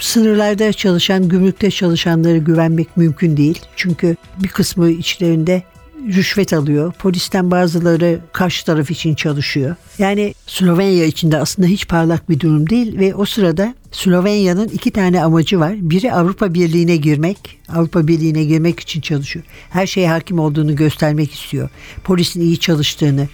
Sınırlarda 0.00 0.72
çalışan, 0.72 1.28
gümrükte 1.28 1.70
çalışanlara 1.70 2.36
güvenmek 2.36 2.96
mümkün 2.96 3.36
değil. 3.36 3.60
Çünkü 3.76 4.16
bir 4.42 4.48
kısmı 4.48 4.90
içlerinde 4.90 5.62
rüşvet 6.06 6.52
alıyor. 6.52 6.92
Polisten 6.92 7.50
bazıları 7.50 8.20
karşı 8.32 8.64
taraf 8.64 8.90
için 8.90 9.14
çalışıyor. 9.14 9.76
Yani 9.98 10.34
Slovenya 10.46 11.04
içinde 11.04 11.38
aslında 11.38 11.68
hiç 11.68 11.88
parlak 11.88 12.30
bir 12.30 12.40
durum 12.40 12.70
değil 12.70 12.98
ve 12.98 13.14
o 13.14 13.24
sırada 13.24 13.74
Slovenya'nın 13.92 14.68
iki 14.68 14.90
tane 14.90 15.24
amacı 15.24 15.60
var. 15.60 15.74
Biri 15.76 16.12
Avrupa 16.12 16.54
Birliği'ne 16.54 16.96
girmek. 16.96 17.58
Avrupa 17.68 18.08
Birliği'ne 18.08 18.44
girmek 18.44 18.80
için 18.80 19.00
çalışıyor. 19.00 19.44
Her 19.70 19.86
şeye 19.86 20.08
hakim 20.08 20.38
olduğunu 20.38 20.76
göstermek 20.76 21.32
istiyor. 21.32 21.68
Polisin 22.04 22.40
iyi 22.40 22.58
çalıştığını, 22.58 23.28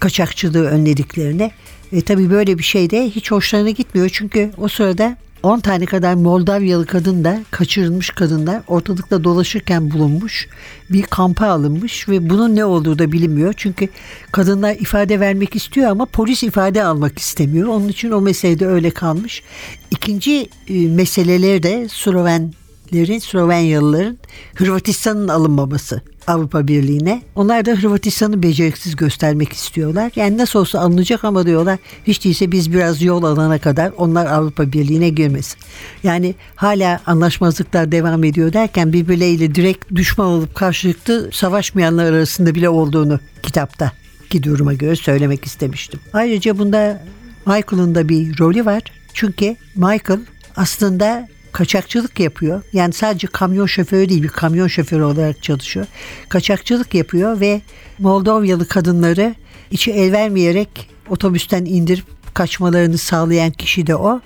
kaçakçılığı 0.00 0.66
önlediklerini. 0.66 1.50
Ve 1.92 2.00
tabii 2.00 2.30
böyle 2.30 2.58
bir 2.58 2.62
şey 2.62 2.90
de 2.90 3.10
hiç 3.10 3.30
hoşlarına 3.30 3.70
gitmiyor. 3.70 4.10
Çünkü 4.12 4.50
o 4.58 4.68
sırada 4.68 5.16
10 5.42 5.60
tane 5.60 5.86
kadar 5.86 6.14
Moldavyalı 6.14 6.86
kadın 6.86 7.24
da 7.24 7.40
kaçırılmış 7.50 8.10
kadınlar 8.10 8.62
ortalıkta 8.68 9.24
dolaşırken 9.24 9.90
bulunmuş. 9.90 10.48
Bir 10.90 11.02
kampa 11.02 11.46
alınmış 11.46 12.08
ve 12.08 12.30
bunun 12.30 12.56
ne 12.56 12.64
olduğu 12.64 12.98
da 12.98 13.12
bilinmiyor. 13.12 13.54
Çünkü 13.56 13.88
kadınlar 14.32 14.74
ifade 14.74 15.20
vermek 15.20 15.56
istiyor 15.56 15.90
ama 15.90 16.06
polis 16.06 16.42
ifade 16.42 16.84
almak 16.84 17.18
istemiyor. 17.18 17.68
Onun 17.68 17.88
için 17.88 18.10
o 18.10 18.20
mesele 18.20 18.58
de 18.58 18.66
öyle 18.66 18.90
kalmış. 18.90 19.42
İkinci 19.90 20.48
e, 20.68 20.88
meseleleri 20.88 21.62
de 21.62 21.88
Slovenlerin, 21.88 23.18
Slovenyalıların 23.18 24.18
Hırvatistan'ın 24.54 25.28
alınmaması. 25.28 26.02
Avrupa 26.30 26.68
Birliği'ne. 26.68 27.22
Onlar 27.34 27.64
da 27.64 27.70
Hırvatistan'ı 27.70 28.42
beceriksiz 28.42 28.96
göstermek 28.96 29.52
istiyorlar. 29.52 30.12
Yani 30.16 30.38
nasıl 30.38 30.58
olsa 30.58 30.80
alınacak 30.80 31.24
ama 31.24 31.46
diyorlar 31.46 31.78
hiç 32.06 32.24
değilse 32.24 32.52
biz 32.52 32.72
biraz 32.72 33.02
yol 33.02 33.22
alana 33.22 33.58
kadar 33.58 33.92
onlar 33.96 34.26
Avrupa 34.26 34.72
Birliği'ne 34.72 35.08
girmesin. 35.08 35.58
Yani 36.02 36.34
hala 36.56 37.00
anlaşmazlıklar 37.06 37.92
devam 37.92 38.24
ediyor 38.24 38.52
derken 38.52 38.92
birbirleriyle 38.92 39.54
direkt 39.54 39.94
düşman 39.94 40.26
olup 40.26 40.54
karşılıklı 40.54 41.30
savaşmayanlar 41.32 42.12
arasında 42.12 42.54
bile 42.54 42.68
olduğunu 42.68 43.20
kitapta 43.42 43.92
ki 44.30 44.42
duruma 44.42 44.74
göre 44.74 44.96
söylemek 44.96 45.44
istemiştim. 45.44 46.00
Ayrıca 46.12 46.58
bunda 46.58 47.02
Michael'ın 47.46 47.94
da 47.94 48.08
bir 48.08 48.38
rolü 48.38 48.64
var. 48.64 48.82
Çünkü 49.14 49.56
Michael 49.74 50.20
aslında 50.56 51.28
kaçakçılık 51.52 52.20
yapıyor. 52.20 52.62
Yani 52.72 52.92
sadece 52.92 53.26
kamyon 53.26 53.66
şoförü 53.66 54.08
değil 54.08 54.22
bir 54.22 54.28
kamyon 54.28 54.68
şoförü 54.68 55.02
olarak 55.02 55.42
çalışıyor. 55.42 55.86
Kaçakçılık 56.28 56.94
yapıyor 56.94 57.40
ve 57.40 57.60
Moldovyalı 57.98 58.68
kadınları 58.68 59.34
içi 59.70 59.92
el 59.92 60.12
vermeyerek 60.12 60.90
otobüsten 61.08 61.64
indirip 61.64 62.34
kaçmalarını 62.34 62.98
sağlayan 62.98 63.50
kişi 63.50 63.86
de 63.86 63.96
o. 63.96 64.20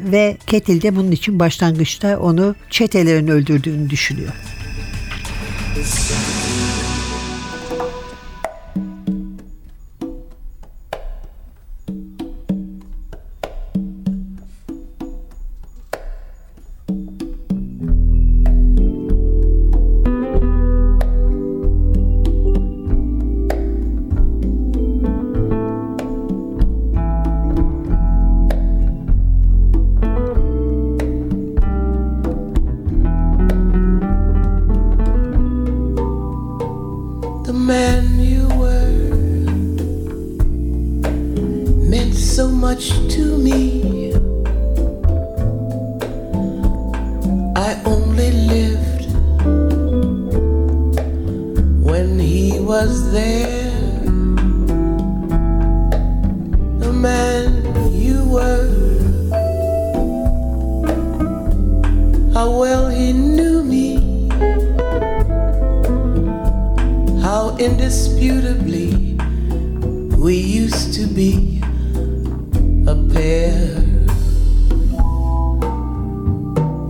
Ve 0.00 0.36
Ketil 0.46 0.82
de 0.82 0.96
bunun 0.96 1.10
için 1.10 1.40
başlangıçta 1.40 2.18
onu 2.18 2.54
çetelerin 2.70 3.28
öldürdüğünü 3.28 3.90
düşünüyor. 3.90 4.32
Indisputably 67.58 69.18
we 70.16 70.36
used 70.36 70.94
to 70.94 71.08
be 71.08 71.60
a 72.86 72.94
pair. 73.12 73.82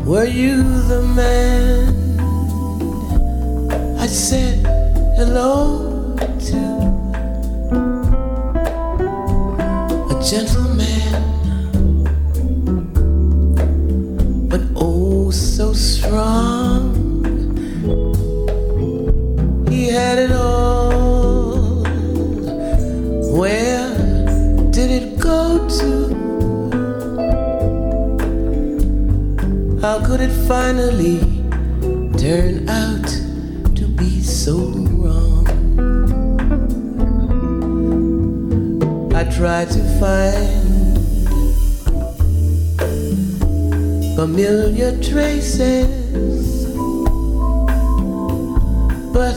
Were 0.04 0.26
you 0.26 0.62
the 0.92 1.02
man 1.16 1.88
I 3.98 4.06
said 4.06 4.58
hello 5.16 6.16
to? 6.48 6.62
A 10.12 10.14
gentleman, 10.22 11.12
but 14.50 14.60
oh 14.76 15.30
so 15.30 15.72
strong. 15.72 16.55
Finally 30.46 31.18
turn 32.16 32.68
out 32.68 33.08
to 33.74 33.84
be 33.98 34.22
so 34.22 34.54
wrong? 34.94 35.44
I 39.12 39.24
try 39.24 39.64
to 39.64 39.80
find 39.98 40.98
familiar 44.14 44.92
traces, 45.02 46.66
but 49.12 49.36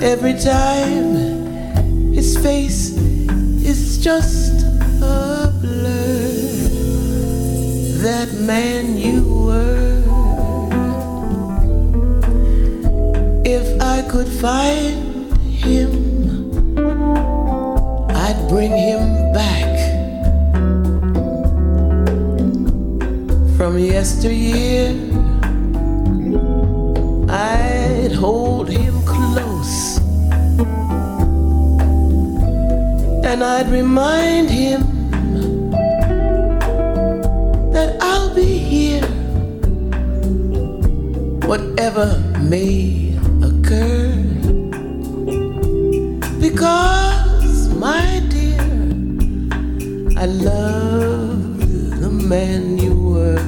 every 0.00 0.34
time 0.38 2.12
his 2.12 2.36
face 2.36 2.90
is 3.66 3.98
just 3.98 4.64
a 5.02 5.52
blur. 5.60 6.28
That 8.02 8.32
man 8.46 8.96
you 8.96 9.30
if 9.50 9.89
I 14.00 14.08
could 14.08 14.28
find 14.28 15.30
him, 15.42 15.92
I'd 18.08 18.46
bring 18.48 18.72
him 18.72 19.30
back 19.34 19.76
from 23.58 23.78
yesteryear. 23.78 24.96
I'd 27.28 28.12
hold 28.12 28.70
him 28.70 29.02
close 29.04 29.98
and 33.28 33.44
I'd 33.44 33.68
remind 33.68 34.48
him 34.48 34.80
that 37.72 37.98
I'll 38.00 38.34
be 38.34 38.56
here 38.56 39.06
whatever 41.46 42.18
may 42.40 43.09
I 50.20 50.26
love 50.26 51.98
the 51.98 52.10
man 52.10 52.76
you 52.76 52.94
were. 52.94 53.42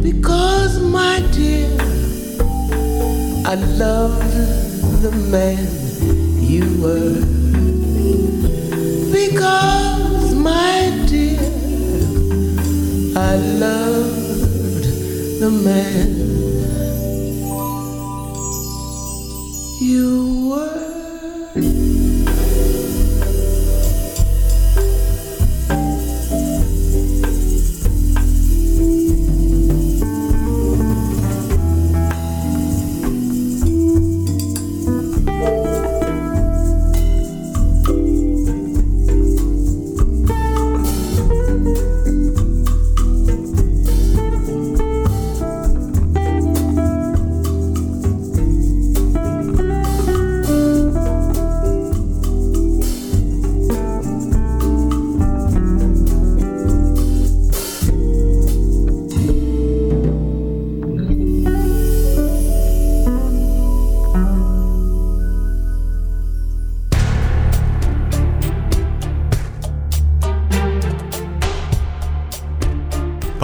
Because, 0.00 0.80
my 0.80 1.20
dear, 1.32 1.68
I 3.44 3.56
love 3.76 4.22
the 5.02 5.10
man 5.30 5.68
you 6.40 6.64
were. 6.80 7.20
Because, 9.12 10.34
my 10.34 11.04
dear, 11.06 11.40
I 13.14 13.36
love 13.36 14.80
the 15.40 15.50
man 15.62 16.33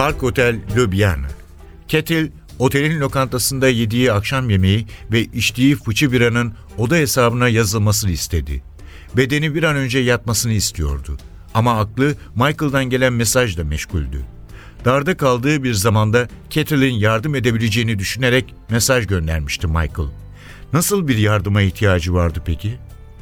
Park 0.01 0.23
Otel 0.23 0.59
Ljubljana. 0.75 1.27
Kettle, 1.87 2.29
otelin 2.59 2.99
lokantasında 2.99 3.67
yediği 3.67 4.11
akşam 4.11 4.49
yemeği 4.49 4.87
ve 5.11 5.21
içtiği 5.21 5.75
fıçı 5.75 6.11
biranın 6.11 6.53
oda 6.77 6.95
hesabına 6.95 7.49
yazılmasını 7.49 8.11
istedi. 8.11 8.63
Bedeni 9.17 9.55
bir 9.55 9.63
an 9.63 9.75
önce 9.75 9.99
yatmasını 9.99 10.51
istiyordu. 10.51 11.17
Ama 11.53 11.79
aklı 11.79 12.15
Michael'dan 12.35 12.85
gelen 12.85 13.13
mesajla 13.13 13.63
meşguldü. 13.63 14.25
Darda 14.85 15.17
kaldığı 15.17 15.63
bir 15.63 15.73
zamanda 15.73 16.27
Kettle'in 16.49 16.93
yardım 16.93 17.35
edebileceğini 17.35 17.99
düşünerek 17.99 18.55
mesaj 18.69 19.07
göndermişti 19.07 19.67
Michael. 19.67 20.09
Nasıl 20.73 21.07
bir 21.07 21.17
yardıma 21.17 21.61
ihtiyacı 21.61 22.13
vardı 22.13 22.41
peki? 22.45 22.77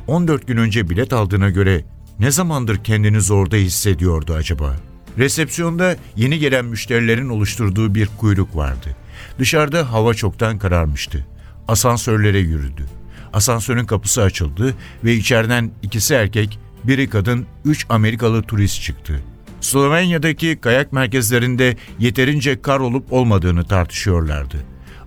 14 0.07 0.47
gün 0.47 0.57
önce 0.57 0.89
bilet 0.89 1.13
aldığına 1.13 1.49
göre 1.49 1.85
ne 2.19 2.31
zamandır 2.31 2.83
kendini 2.83 3.21
zorda 3.21 3.55
hissediyordu 3.55 4.33
acaba? 4.33 4.88
Resepsiyonda 5.19 5.95
yeni 6.15 6.39
gelen 6.39 6.65
müşterilerin 6.65 7.29
oluşturduğu 7.29 7.95
bir 7.95 8.09
kuyruk 8.17 8.55
vardı. 8.55 8.95
Dışarıda 9.39 9.91
hava 9.91 10.13
çoktan 10.13 10.57
kararmıştı. 10.57 11.25
Asansörlere 11.67 12.39
yürüdü. 12.39 12.85
Asansörün 13.33 13.85
kapısı 13.85 14.21
açıldı 14.21 14.75
ve 15.03 15.13
içeriden 15.13 15.71
ikisi 15.81 16.13
erkek, 16.13 16.59
biri 16.83 17.09
kadın, 17.09 17.45
üç 17.65 17.85
Amerikalı 17.89 18.43
turist 18.43 18.81
çıktı. 18.81 19.21
Slovenya'daki 19.61 20.57
kayak 20.61 20.93
merkezlerinde 20.93 21.77
yeterince 21.99 22.61
kar 22.61 22.79
olup 22.79 23.13
olmadığını 23.13 23.63
tartışıyorlardı. 23.63 24.57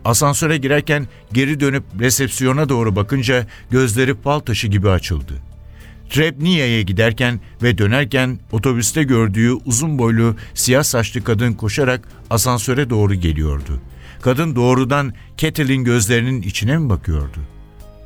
Asansöre 0.04 0.56
girerken 0.56 1.06
geri 1.32 1.60
dönüp 1.60 1.84
resepsiyona 2.00 2.68
doğru 2.68 2.96
bakınca 2.96 3.46
gözleri 3.70 4.14
fal 4.14 4.38
taşı 4.38 4.68
gibi 4.68 4.88
açıldı. 4.90 5.51
Trebniye'ye 6.12 6.82
giderken 6.82 7.40
ve 7.62 7.78
dönerken 7.78 8.38
otobüste 8.52 9.02
gördüğü 9.02 9.52
uzun 9.52 9.98
boylu 9.98 10.36
siyah 10.54 10.82
saçlı 10.82 11.24
kadın 11.24 11.52
koşarak 11.52 12.08
asansöre 12.30 12.90
doğru 12.90 13.14
geliyordu. 13.14 13.80
Kadın 14.22 14.56
doğrudan 14.56 15.14
Kettle'in 15.36 15.84
gözlerinin 15.84 16.42
içine 16.42 16.78
mi 16.78 16.90
bakıyordu? 16.90 17.38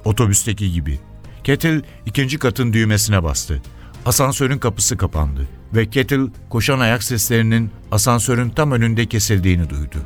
Otobüsteki 0.04 0.72
gibi. 0.72 0.98
Kettle 1.44 1.82
ikinci 2.06 2.38
katın 2.38 2.72
düğmesine 2.72 3.22
bastı. 3.22 3.62
Asansörün 4.04 4.58
kapısı 4.58 4.96
kapandı 4.96 5.48
ve 5.74 5.90
Kettle 5.90 6.26
koşan 6.50 6.80
ayak 6.80 7.02
seslerinin 7.02 7.70
asansörün 7.90 8.50
tam 8.50 8.72
önünde 8.72 9.06
kesildiğini 9.06 9.70
duydu. 9.70 9.98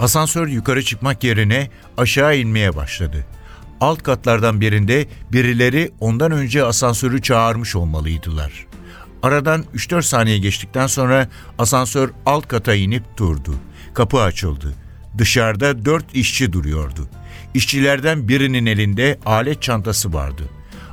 Asansör 0.00 0.48
yukarı 0.48 0.82
çıkmak 0.82 1.24
yerine 1.24 1.70
aşağı 1.96 2.36
inmeye 2.36 2.76
başladı. 2.76 3.26
Alt 3.80 4.02
katlardan 4.02 4.60
birinde 4.60 5.06
birileri 5.32 5.90
ondan 6.00 6.32
önce 6.32 6.64
asansörü 6.64 7.22
çağırmış 7.22 7.76
olmalıydılar. 7.76 8.66
Aradan 9.22 9.64
3-4 9.74 10.02
saniye 10.02 10.38
geçtikten 10.38 10.86
sonra 10.86 11.28
asansör 11.58 12.10
alt 12.26 12.48
kata 12.48 12.74
inip 12.74 13.16
durdu. 13.16 13.54
Kapı 13.94 14.20
açıldı. 14.20 14.74
Dışarıda 15.18 15.84
dört 15.84 16.14
işçi 16.14 16.52
duruyordu. 16.52 17.08
İşçilerden 17.54 18.28
birinin 18.28 18.66
elinde 18.66 19.18
alet 19.26 19.62
çantası 19.62 20.12
vardı. 20.12 20.42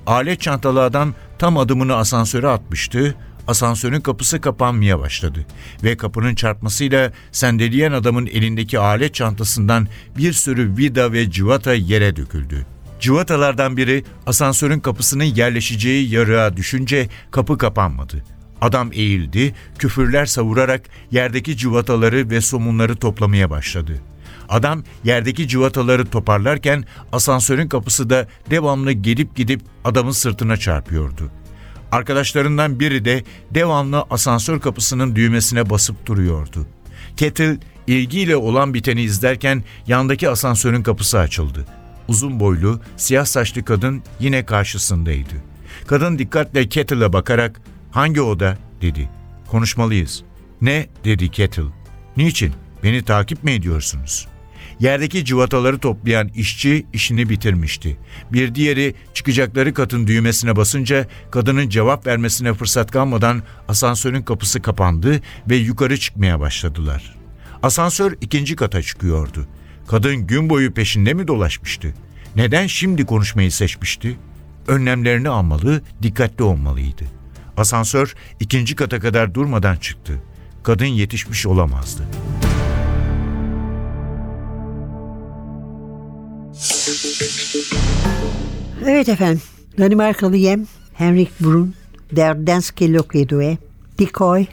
Alet 0.07 0.41
çantalı 0.41 0.83
adam 0.83 1.13
tam 1.39 1.57
adımını 1.57 1.95
asansöre 1.95 2.47
atmıştı. 2.47 3.15
Asansörün 3.47 4.01
kapısı 4.01 4.41
kapanmaya 4.41 4.99
başladı 4.99 5.45
ve 5.83 5.97
kapının 5.97 6.35
çarpmasıyla 6.35 7.11
sendeleyen 7.31 7.91
adamın 7.91 8.25
elindeki 8.25 8.79
alet 8.79 9.13
çantasından 9.13 9.87
bir 10.17 10.33
sürü 10.33 10.77
vida 10.77 11.13
ve 11.13 11.31
civata 11.31 11.73
yere 11.73 12.15
döküldü. 12.15 12.65
Civatalardan 12.99 13.77
biri 13.77 14.03
asansörün 14.25 14.79
kapısının 14.79 15.23
yerleşeceği 15.23 16.09
yarığa 16.13 16.57
düşünce 16.57 17.09
kapı 17.31 17.57
kapanmadı. 17.57 18.23
Adam 18.61 18.89
eğildi, 18.93 19.55
küfürler 19.77 20.25
savurarak 20.25 20.81
yerdeki 21.11 21.57
civataları 21.57 22.29
ve 22.29 22.41
somunları 22.41 22.95
toplamaya 22.95 23.49
başladı. 23.49 24.01
Adam 24.49 24.83
yerdeki 25.03 25.47
civataları 25.47 26.05
toparlarken 26.05 26.85
asansörün 27.11 27.67
kapısı 27.67 28.09
da 28.09 28.27
devamlı 28.49 28.91
gelip 28.91 29.35
gidip 29.35 29.61
adamın 29.85 30.11
sırtına 30.11 30.57
çarpıyordu. 30.57 31.31
Arkadaşlarından 31.91 32.79
biri 32.79 33.05
de 33.05 33.23
devamlı 33.51 34.05
asansör 34.09 34.59
kapısının 34.59 35.15
düğmesine 35.15 35.69
basıp 35.69 36.05
duruyordu. 36.05 36.67
Kettle 37.17 37.57
ilgiyle 37.87 38.35
olan 38.35 38.73
biteni 38.73 39.01
izlerken 39.01 39.63
yandaki 39.87 40.29
asansörün 40.29 40.83
kapısı 40.83 41.19
açıldı. 41.19 41.65
Uzun 42.07 42.39
boylu, 42.39 42.81
siyah 42.97 43.25
saçlı 43.25 43.65
kadın 43.65 44.03
yine 44.19 44.45
karşısındaydı. 44.45 45.33
Kadın 45.87 46.19
dikkatle 46.19 46.69
Kettle'a 46.69 47.13
bakarak 47.13 47.61
"Hangi 47.91 48.21
oda?" 48.21 48.57
dedi. 48.81 49.09
"Konuşmalıyız." 49.47 50.23
"Ne?" 50.61 50.87
dedi 51.03 51.31
Kettle. 51.31 51.63
"Niçin? 52.17 52.53
Beni 52.83 53.03
takip 53.03 53.43
mi 53.43 53.51
ediyorsunuz?" 53.51 54.27
Yerdeki 54.81 55.25
cıvataları 55.25 55.79
toplayan 55.79 56.27
işçi 56.27 56.85
işini 56.93 57.29
bitirmişti. 57.29 57.97
Bir 58.31 58.55
diğeri 58.55 58.95
çıkacakları 59.13 59.73
katın 59.73 60.07
düğmesine 60.07 60.55
basınca 60.55 61.07
kadının 61.31 61.69
cevap 61.69 62.07
vermesine 62.07 62.53
fırsat 62.53 62.91
kalmadan 62.91 63.43
asansörün 63.67 64.21
kapısı 64.21 64.61
kapandı 64.61 65.21
ve 65.49 65.55
yukarı 65.55 65.97
çıkmaya 65.97 66.39
başladılar. 66.39 67.15
Asansör 67.63 68.13
ikinci 68.21 68.55
kata 68.55 68.81
çıkıyordu. 68.81 69.47
Kadın 69.87 70.27
gün 70.27 70.49
boyu 70.49 70.73
peşinde 70.73 71.13
mi 71.13 71.27
dolaşmıştı? 71.27 71.93
Neden 72.35 72.67
şimdi 72.67 73.05
konuşmayı 73.05 73.51
seçmişti? 73.51 74.17
Önlemlerini 74.67 75.29
almalı, 75.29 75.81
dikkatli 76.01 76.43
olmalıydı. 76.43 77.03
Asansör 77.57 78.13
ikinci 78.39 78.75
kata 78.75 78.99
kadar 78.99 79.33
durmadan 79.33 79.75
çıktı. 79.75 80.23
Kadın 80.63 80.85
yetişmiş 80.85 81.45
olamazdı. 81.45 82.03
Evet 88.85 89.09
efendim. 89.09 89.41
Danimarkalı 89.77 90.37
Yem 90.37 90.65
Henrik 90.93 91.41
Brun 91.41 91.73
Der 92.15 92.47
Danske 92.47 92.93
Lokedue 92.93 93.57
Decoy 93.99 94.45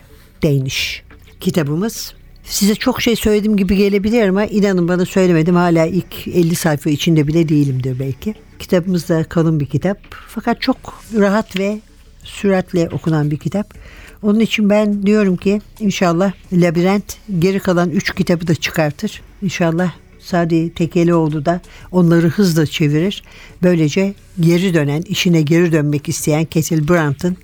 Danish 0.42 1.02
kitabımız. 1.40 2.14
Size 2.44 2.74
çok 2.74 3.02
şey 3.02 3.16
söylediğim 3.16 3.56
gibi 3.56 3.76
gelebilir 3.76 4.28
ama 4.28 4.44
inanın 4.44 4.88
bana 4.88 5.04
söylemedim. 5.04 5.54
Hala 5.54 5.86
ilk 5.86 6.28
50 6.28 6.54
sayfa 6.54 6.90
içinde 6.90 7.26
bile 7.26 7.48
değilimdir 7.48 7.98
belki. 7.98 8.34
Kitabımız 8.58 9.08
da 9.08 9.24
kalın 9.24 9.60
bir 9.60 9.66
kitap. 9.66 9.98
Fakat 10.10 10.60
çok 10.60 10.76
rahat 11.14 11.58
ve 11.58 11.80
süratle 12.24 12.88
okunan 12.88 13.30
bir 13.30 13.38
kitap. 13.38 13.74
Onun 14.22 14.40
için 14.40 14.70
ben 14.70 15.06
diyorum 15.06 15.36
ki 15.36 15.60
inşallah 15.80 16.32
Labirent 16.52 17.16
geri 17.38 17.60
kalan 17.60 17.90
3 17.90 18.14
kitabı 18.14 18.46
da 18.46 18.54
çıkartır. 18.54 19.22
İnşallah 19.42 19.92
Sadi 20.28 20.74
Tekelioğlu 20.74 21.44
da 21.44 21.60
onları 21.92 22.28
hızla 22.28 22.66
çevirir. 22.66 23.22
Böylece 23.62 24.14
geri 24.40 24.74
dönen, 24.74 25.02
işine 25.02 25.42
geri 25.42 25.72
dönmek 25.72 26.08
isteyen 26.08 26.44
Ketil 26.44 26.88
Brandt'ın 26.88 27.36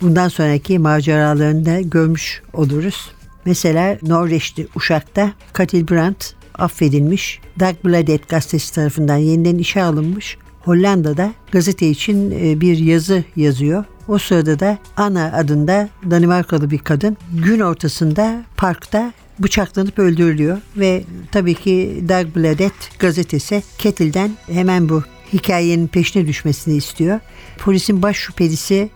bundan 0.00 0.28
sonraki 0.28 0.78
maceralarını 0.78 1.66
da 1.66 1.80
görmüş 1.80 2.42
oluruz. 2.52 3.10
Mesela 3.44 3.98
Norveçli 4.02 4.66
Uşak'ta 4.74 5.32
Katil 5.52 5.88
Brandt 5.88 6.34
affedilmiş. 6.54 7.40
Dagbladet 7.60 8.28
gazetesi 8.28 8.74
tarafından 8.74 9.16
yeniden 9.16 9.58
işe 9.58 9.82
alınmış. 9.82 10.38
Hollanda'da 10.60 11.32
gazete 11.52 11.88
için 11.88 12.30
e, 12.30 12.60
bir 12.60 12.78
yazı 12.78 13.24
yazıyor. 13.36 13.84
O 14.08 14.18
sırada 14.18 14.60
da 14.60 14.78
Ana 14.96 15.32
adında 15.32 15.88
Danimarkalı 16.10 16.70
bir 16.70 16.78
kadın 16.78 17.16
gün 17.32 17.60
ortasında 17.60 18.42
parkta 18.56 19.12
bıçaklanıp 19.42 19.98
öldürülüyor 19.98 20.58
ve 20.76 21.04
tabii 21.32 21.54
ki 21.54 22.04
Dagbladet 22.08 22.72
gazetesi 22.98 23.62
Ketil'den 23.78 24.30
hemen 24.46 24.88
bu 24.88 25.02
hikayenin 25.32 25.86
peşine 25.86 26.26
düşmesini 26.26 26.76
istiyor. 26.76 27.20
Polisin 27.58 28.02
baş 28.02 28.16
şüphelisi 28.16 28.90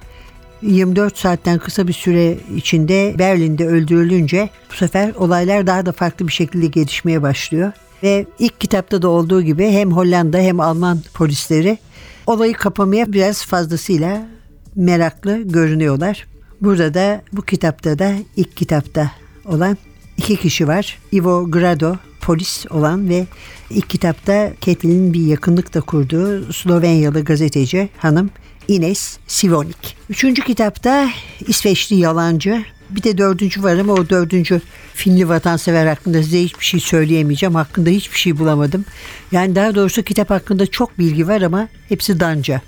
24 0.62 1.18
saatten 1.18 1.58
kısa 1.58 1.88
bir 1.88 1.92
süre 1.92 2.36
içinde 2.56 3.14
Berlin'de 3.18 3.66
öldürülünce 3.66 4.50
bu 4.70 4.74
sefer 4.74 5.14
olaylar 5.14 5.66
daha 5.66 5.86
da 5.86 5.92
farklı 5.92 6.28
bir 6.28 6.32
şekilde 6.32 6.66
gelişmeye 6.66 7.22
başlıyor. 7.22 7.72
Ve 8.02 8.26
ilk 8.38 8.60
kitapta 8.60 9.02
da 9.02 9.08
olduğu 9.08 9.42
gibi 9.42 9.70
hem 9.70 9.92
Hollanda 9.92 10.38
hem 10.38 10.60
Alman 10.60 11.00
polisleri 11.14 11.78
olayı 12.26 12.52
kapamaya 12.52 13.12
biraz 13.12 13.46
fazlasıyla 13.46 14.28
meraklı 14.74 15.42
görünüyorlar. 15.42 16.26
Burada 16.60 16.94
da 16.94 17.22
bu 17.32 17.42
kitapta 17.42 17.98
da 17.98 18.14
ilk 18.36 18.56
kitapta 18.56 19.10
olan 19.44 19.76
iki 20.16 20.36
kişi 20.36 20.68
var. 20.68 20.98
Ivo 21.12 21.50
Grado 21.50 21.96
polis 22.20 22.66
olan 22.70 23.08
ve 23.08 23.26
ilk 23.70 23.90
kitapta 23.90 24.52
Ketil'in 24.60 25.12
bir 25.12 25.26
yakınlıkla 25.26 25.80
kurduğu 25.80 26.52
Slovenyalı 26.52 27.24
gazeteci 27.24 27.88
hanım 27.98 28.30
Ines 28.68 29.18
Sivonik. 29.26 29.96
Üçüncü 30.10 30.42
kitapta 30.42 31.10
İsveçli 31.46 31.96
yalancı. 31.96 32.64
Bir 32.90 33.02
de 33.02 33.18
dördüncü 33.18 33.62
var 33.62 33.76
ama 33.76 33.92
o 33.92 34.08
dördüncü 34.08 34.60
Finli 34.94 35.28
vatansever 35.28 35.86
hakkında 35.86 36.22
size 36.22 36.42
hiçbir 36.42 36.64
şey 36.64 36.80
söyleyemeyeceğim. 36.80 37.54
Hakkında 37.54 37.90
hiçbir 37.90 38.18
şey 38.18 38.38
bulamadım. 38.38 38.84
Yani 39.32 39.54
daha 39.54 39.74
doğrusu 39.74 40.02
kitap 40.02 40.30
hakkında 40.30 40.66
çok 40.66 40.98
bilgi 40.98 41.28
var 41.28 41.42
ama 41.42 41.68
hepsi 41.88 42.20
Danca. 42.20 42.60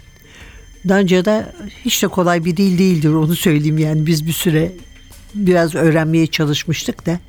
Danca 0.89 1.25
da 1.25 1.53
hiç 1.85 2.03
de 2.03 2.09
kolay 2.09 2.45
bir 2.45 2.57
dil 2.57 2.79
değildir 2.79 3.09
onu 3.09 3.37
söyleyeyim 3.37 3.79
yani 3.79 4.07
biz 4.07 4.27
bir 4.27 4.33
süre 4.33 4.73
biraz 5.35 5.75
öğrenmeye 5.75 6.27
çalışmıştık 6.27 7.07
da 7.07 7.21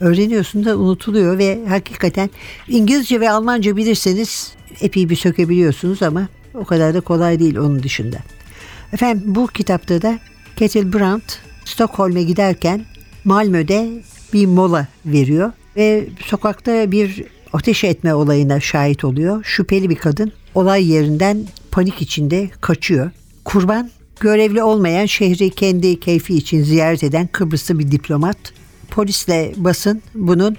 öğreniyorsun 0.00 0.64
da 0.64 0.76
unutuluyor 0.76 1.38
ve 1.38 1.58
hakikaten 1.68 2.30
İngilizce 2.68 3.20
ve 3.20 3.30
Almanca 3.30 3.76
bilirseniz 3.76 4.54
epey 4.80 5.08
bir 5.08 5.16
sökebiliyorsunuz 5.16 6.02
ama 6.02 6.28
o 6.54 6.64
kadar 6.64 6.94
da 6.94 7.00
kolay 7.00 7.38
değil 7.38 7.56
onun 7.56 7.82
dışında. 7.82 8.16
Efendim 8.92 9.22
bu 9.26 9.46
kitapta 9.46 10.02
da 10.02 10.18
Ketil 10.56 10.92
Brandt 10.92 11.38
Stockholm'e 11.64 12.22
giderken 12.22 12.84
Malmö'de 13.24 14.02
bir 14.32 14.46
mola 14.46 14.86
veriyor 15.06 15.52
ve 15.76 16.08
sokakta 16.26 16.90
bir 16.90 17.24
ateş 17.52 17.84
etme 17.84 18.14
olayına 18.14 18.60
şahit 18.60 19.04
oluyor. 19.04 19.44
Şüpheli 19.44 19.90
bir 19.90 19.96
kadın 19.96 20.32
olay 20.54 20.90
yerinden 20.92 21.46
panik 21.70 22.02
içinde 22.02 22.50
kaçıyor. 22.60 23.10
Kurban 23.44 23.90
görevli 24.20 24.62
olmayan 24.62 25.06
şehri 25.06 25.50
kendi 25.50 26.00
keyfi 26.00 26.34
için 26.34 26.62
ziyaret 26.62 27.04
eden 27.04 27.26
Kıbrıslı 27.26 27.78
bir 27.78 27.90
diplomat. 27.90 28.36
Polisle 28.90 29.52
basın 29.56 30.02
bunun 30.14 30.56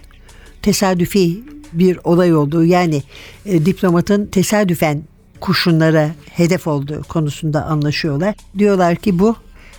tesadüfi 0.62 1.44
bir 1.74 2.00
olay 2.04 2.36
olduğu 2.36 2.66
yani 2.66 3.04
e, 3.46 3.66
diplomatın 3.66 4.26
tesadüfen 4.26 5.04
kurşunlara 5.40 6.10
hedef 6.30 6.68
olduğu 6.68 7.04
konusunda 7.04 7.66
anlaşıyorlar. 7.66 8.36
Diyorlar 8.58 8.96
ki 8.96 9.20
bu 9.20 9.36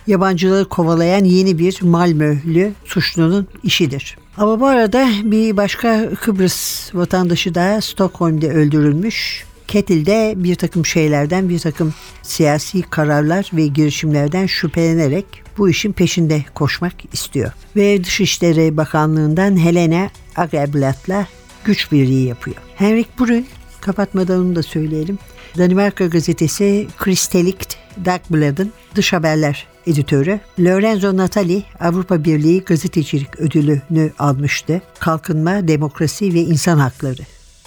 yabancıları 0.07 0.65
kovalayan 0.65 1.25
yeni 1.25 1.59
bir 1.59 1.81
Malmö'lü 1.81 2.73
suçlunun 2.85 3.47
işidir. 3.63 4.17
Ama 4.37 4.59
bu 4.59 4.65
arada 4.65 5.07
bir 5.23 5.57
başka 5.57 6.09
Kıbrıs 6.15 6.89
vatandaşı 6.95 7.55
da 7.55 7.81
Stockholm'de 7.81 8.51
öldürülmüş. 8.51 9.45
Ketil'de 9.67 10.33
bir 10.37 10.55
takım 10.55 10.85
şeylerden, 10.85 11.49
bir 11.49 11.59
takım 11.59 11.93
siyasi 12.21 12.81
kararlar 12.81 13.51
ve 13.53 13.67
girişimlerden 13.67 14.45
şüphelenerek 14.45 15.25
bu 15.57 15.69
işin 15.69 15.93
peşinde 15.93 16.45
koşmak 16.55 16.93
istiyor. 17.13 17.51
Ve 17.75 18.03
Dışişleri 18.03 18.77
Bakanlığı'ndan 18.77 19.57
Helena 19.59 20.09
Agerblad'la 20.35 21.27
güç 21.65 21.91
birliği 21.91 22.27
yapıyor. 22.27 22.57
Henrik 22.75 23.19
Brun, 23.19 23.45
kapatmadan 23.81 24.39
onu 24.39 24.55
da 24.55 24.63
söyleyelim. 24.63 25.19
Danimarka 25.57 26.05
gazetesi 26.05 26.87
Kristelikt 26.97 27.75
Dagblad'ın 28.05 28.71
dış 28.95 29.13
haberler 29.13 29.67
editörü. 29.87 30.39
Lorenzo 30.59 31.17
Natali 31.17 31.63
Avrupa 31.79 32.23
Birliği 32.23 32.61
gazetecilik 32.61 33.39
ödülünü 33.39 34.11
almıştı. 34.19 34.81
Kalkınma, 34.99 35.67
demokrasi 35.67 36.33
ve 36.33 36.39
insan 36.39 36.77
hakları 36.77 37.21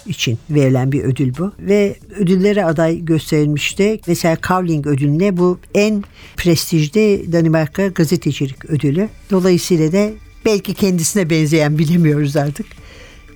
için 0.09 0.39
verilen 0.49 0.91
bir 0.91 1.03
ödül 1.03 1.37
bu. 1.37 1.51
Ve 1.59 1.95
ödüllere 2.17 2.65
aday 2.65 3.05
gösterilmişti. 3.05 3.99
Mesela 4.07 4.35
Kavling 4.35 4.87
ödülüne 4.87 5.37
bu 5.37 5.59
en 5.75 6.03
prestijli 6.37 7.33
Danimarka 7.33 7.87
gazetecilik 7.87 8.65
ödülü. 8.65 9.09
Dolayısıyla 9.31 9.91
da 9.91 10.09
belki 10.45 10.73
kendisine 10.73 11.29
benzeyen 11.29 11.77
bilemiyoruz 11.77 12.37
artık. 12.37 12.65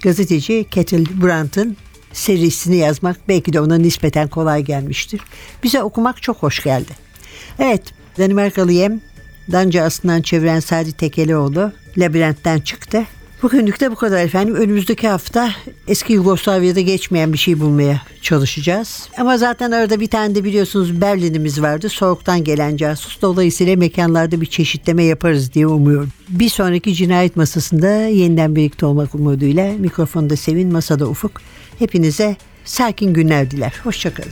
Gazeteci 0.03 0.65
Ketil 0.71 1.21
Brandt'ın 1.21 1.77
serisini 2.13 2.75
yazmak 2.75 3.17
belki 3.27 3.53
de 3.53 3.61
ona 3.61 3.77
nispeten 3.77 4.27
kolay 4.27 4.63
gelmiştir. 4.63 5.21
Bize 5.63 5.83
okumak 5.83 6.21
çok 6.21 6.37
hoş 6.37 6.63
geldi. 6.63 6.91
Evet, 7.59 7.83
Danimarkalı 8.17 8.71
Yem, 8.71 9.01
Danca 9.51 9.83
aslından 9.83 10.21
çeviren 10.21 10.59
Sadi 10.59 10.91
Tekelioğlu 10.91 11.71
labirentten 11.97 12.59
çıktı. 12.59 13.03
Bugünlük 13.43 13.79
de 13.79 13.91
bu 13.91 13.95
kadar 13.95 14.23
efendim. 14.23 14.55
Önümüzdeki 14.55 15.07
hafta 15.07 15.51
eski 15.87 16.13
Yugoslavya'da 16.13 16.81
geçmeyen 16.81 17.33
bir 17.33 17.37
şey 17.37 17.59
bulmaya 17.59 18.01
çalışacağız. 18.21 19.09
Ama 19.17 19.37
zaten 19.37 19.71
arada 19.71 19.99
bir 19.99 20.07
tane 20.07 20.35
de 20.35 20.43
biliyorsunuz 20.43 21.01
Berlin'imiz 21.01 21.61
vardı. 21.61 21.89
Soğuktan 21.89 22.43
gelen 22.43 22.77
casus. 22.77 23.21
Dolayısıyla 23.21 23.75
mekanlarda 23.75 24.41
bir 24.41 24.45
çeşitleme 24.45 25.03
yaparız 25.03 25.53
diye 25.53 25.67
umuyorum. 25.67 26.09
Bir 26.29 26.49
sonraki 26.49 26.95
cinayet 26.95 27.35
masasında 27.35 27.89
yeniden 27.89 28.55
birlikte 28.55 28.85
olmak 28.85 29.15
umuduyla 29.15 29.73
mikrofonda 29.77 30.35
Sevin, 30.35 30.71
masada 30.71 31.07
Ufuk. 31.07 31.41
Hepinize 31.79 32.35
sakin 32.65 33.13
günler 33.13 33.51
diler. 33.51 33.73
Hoşçakalın. 33.83 34.31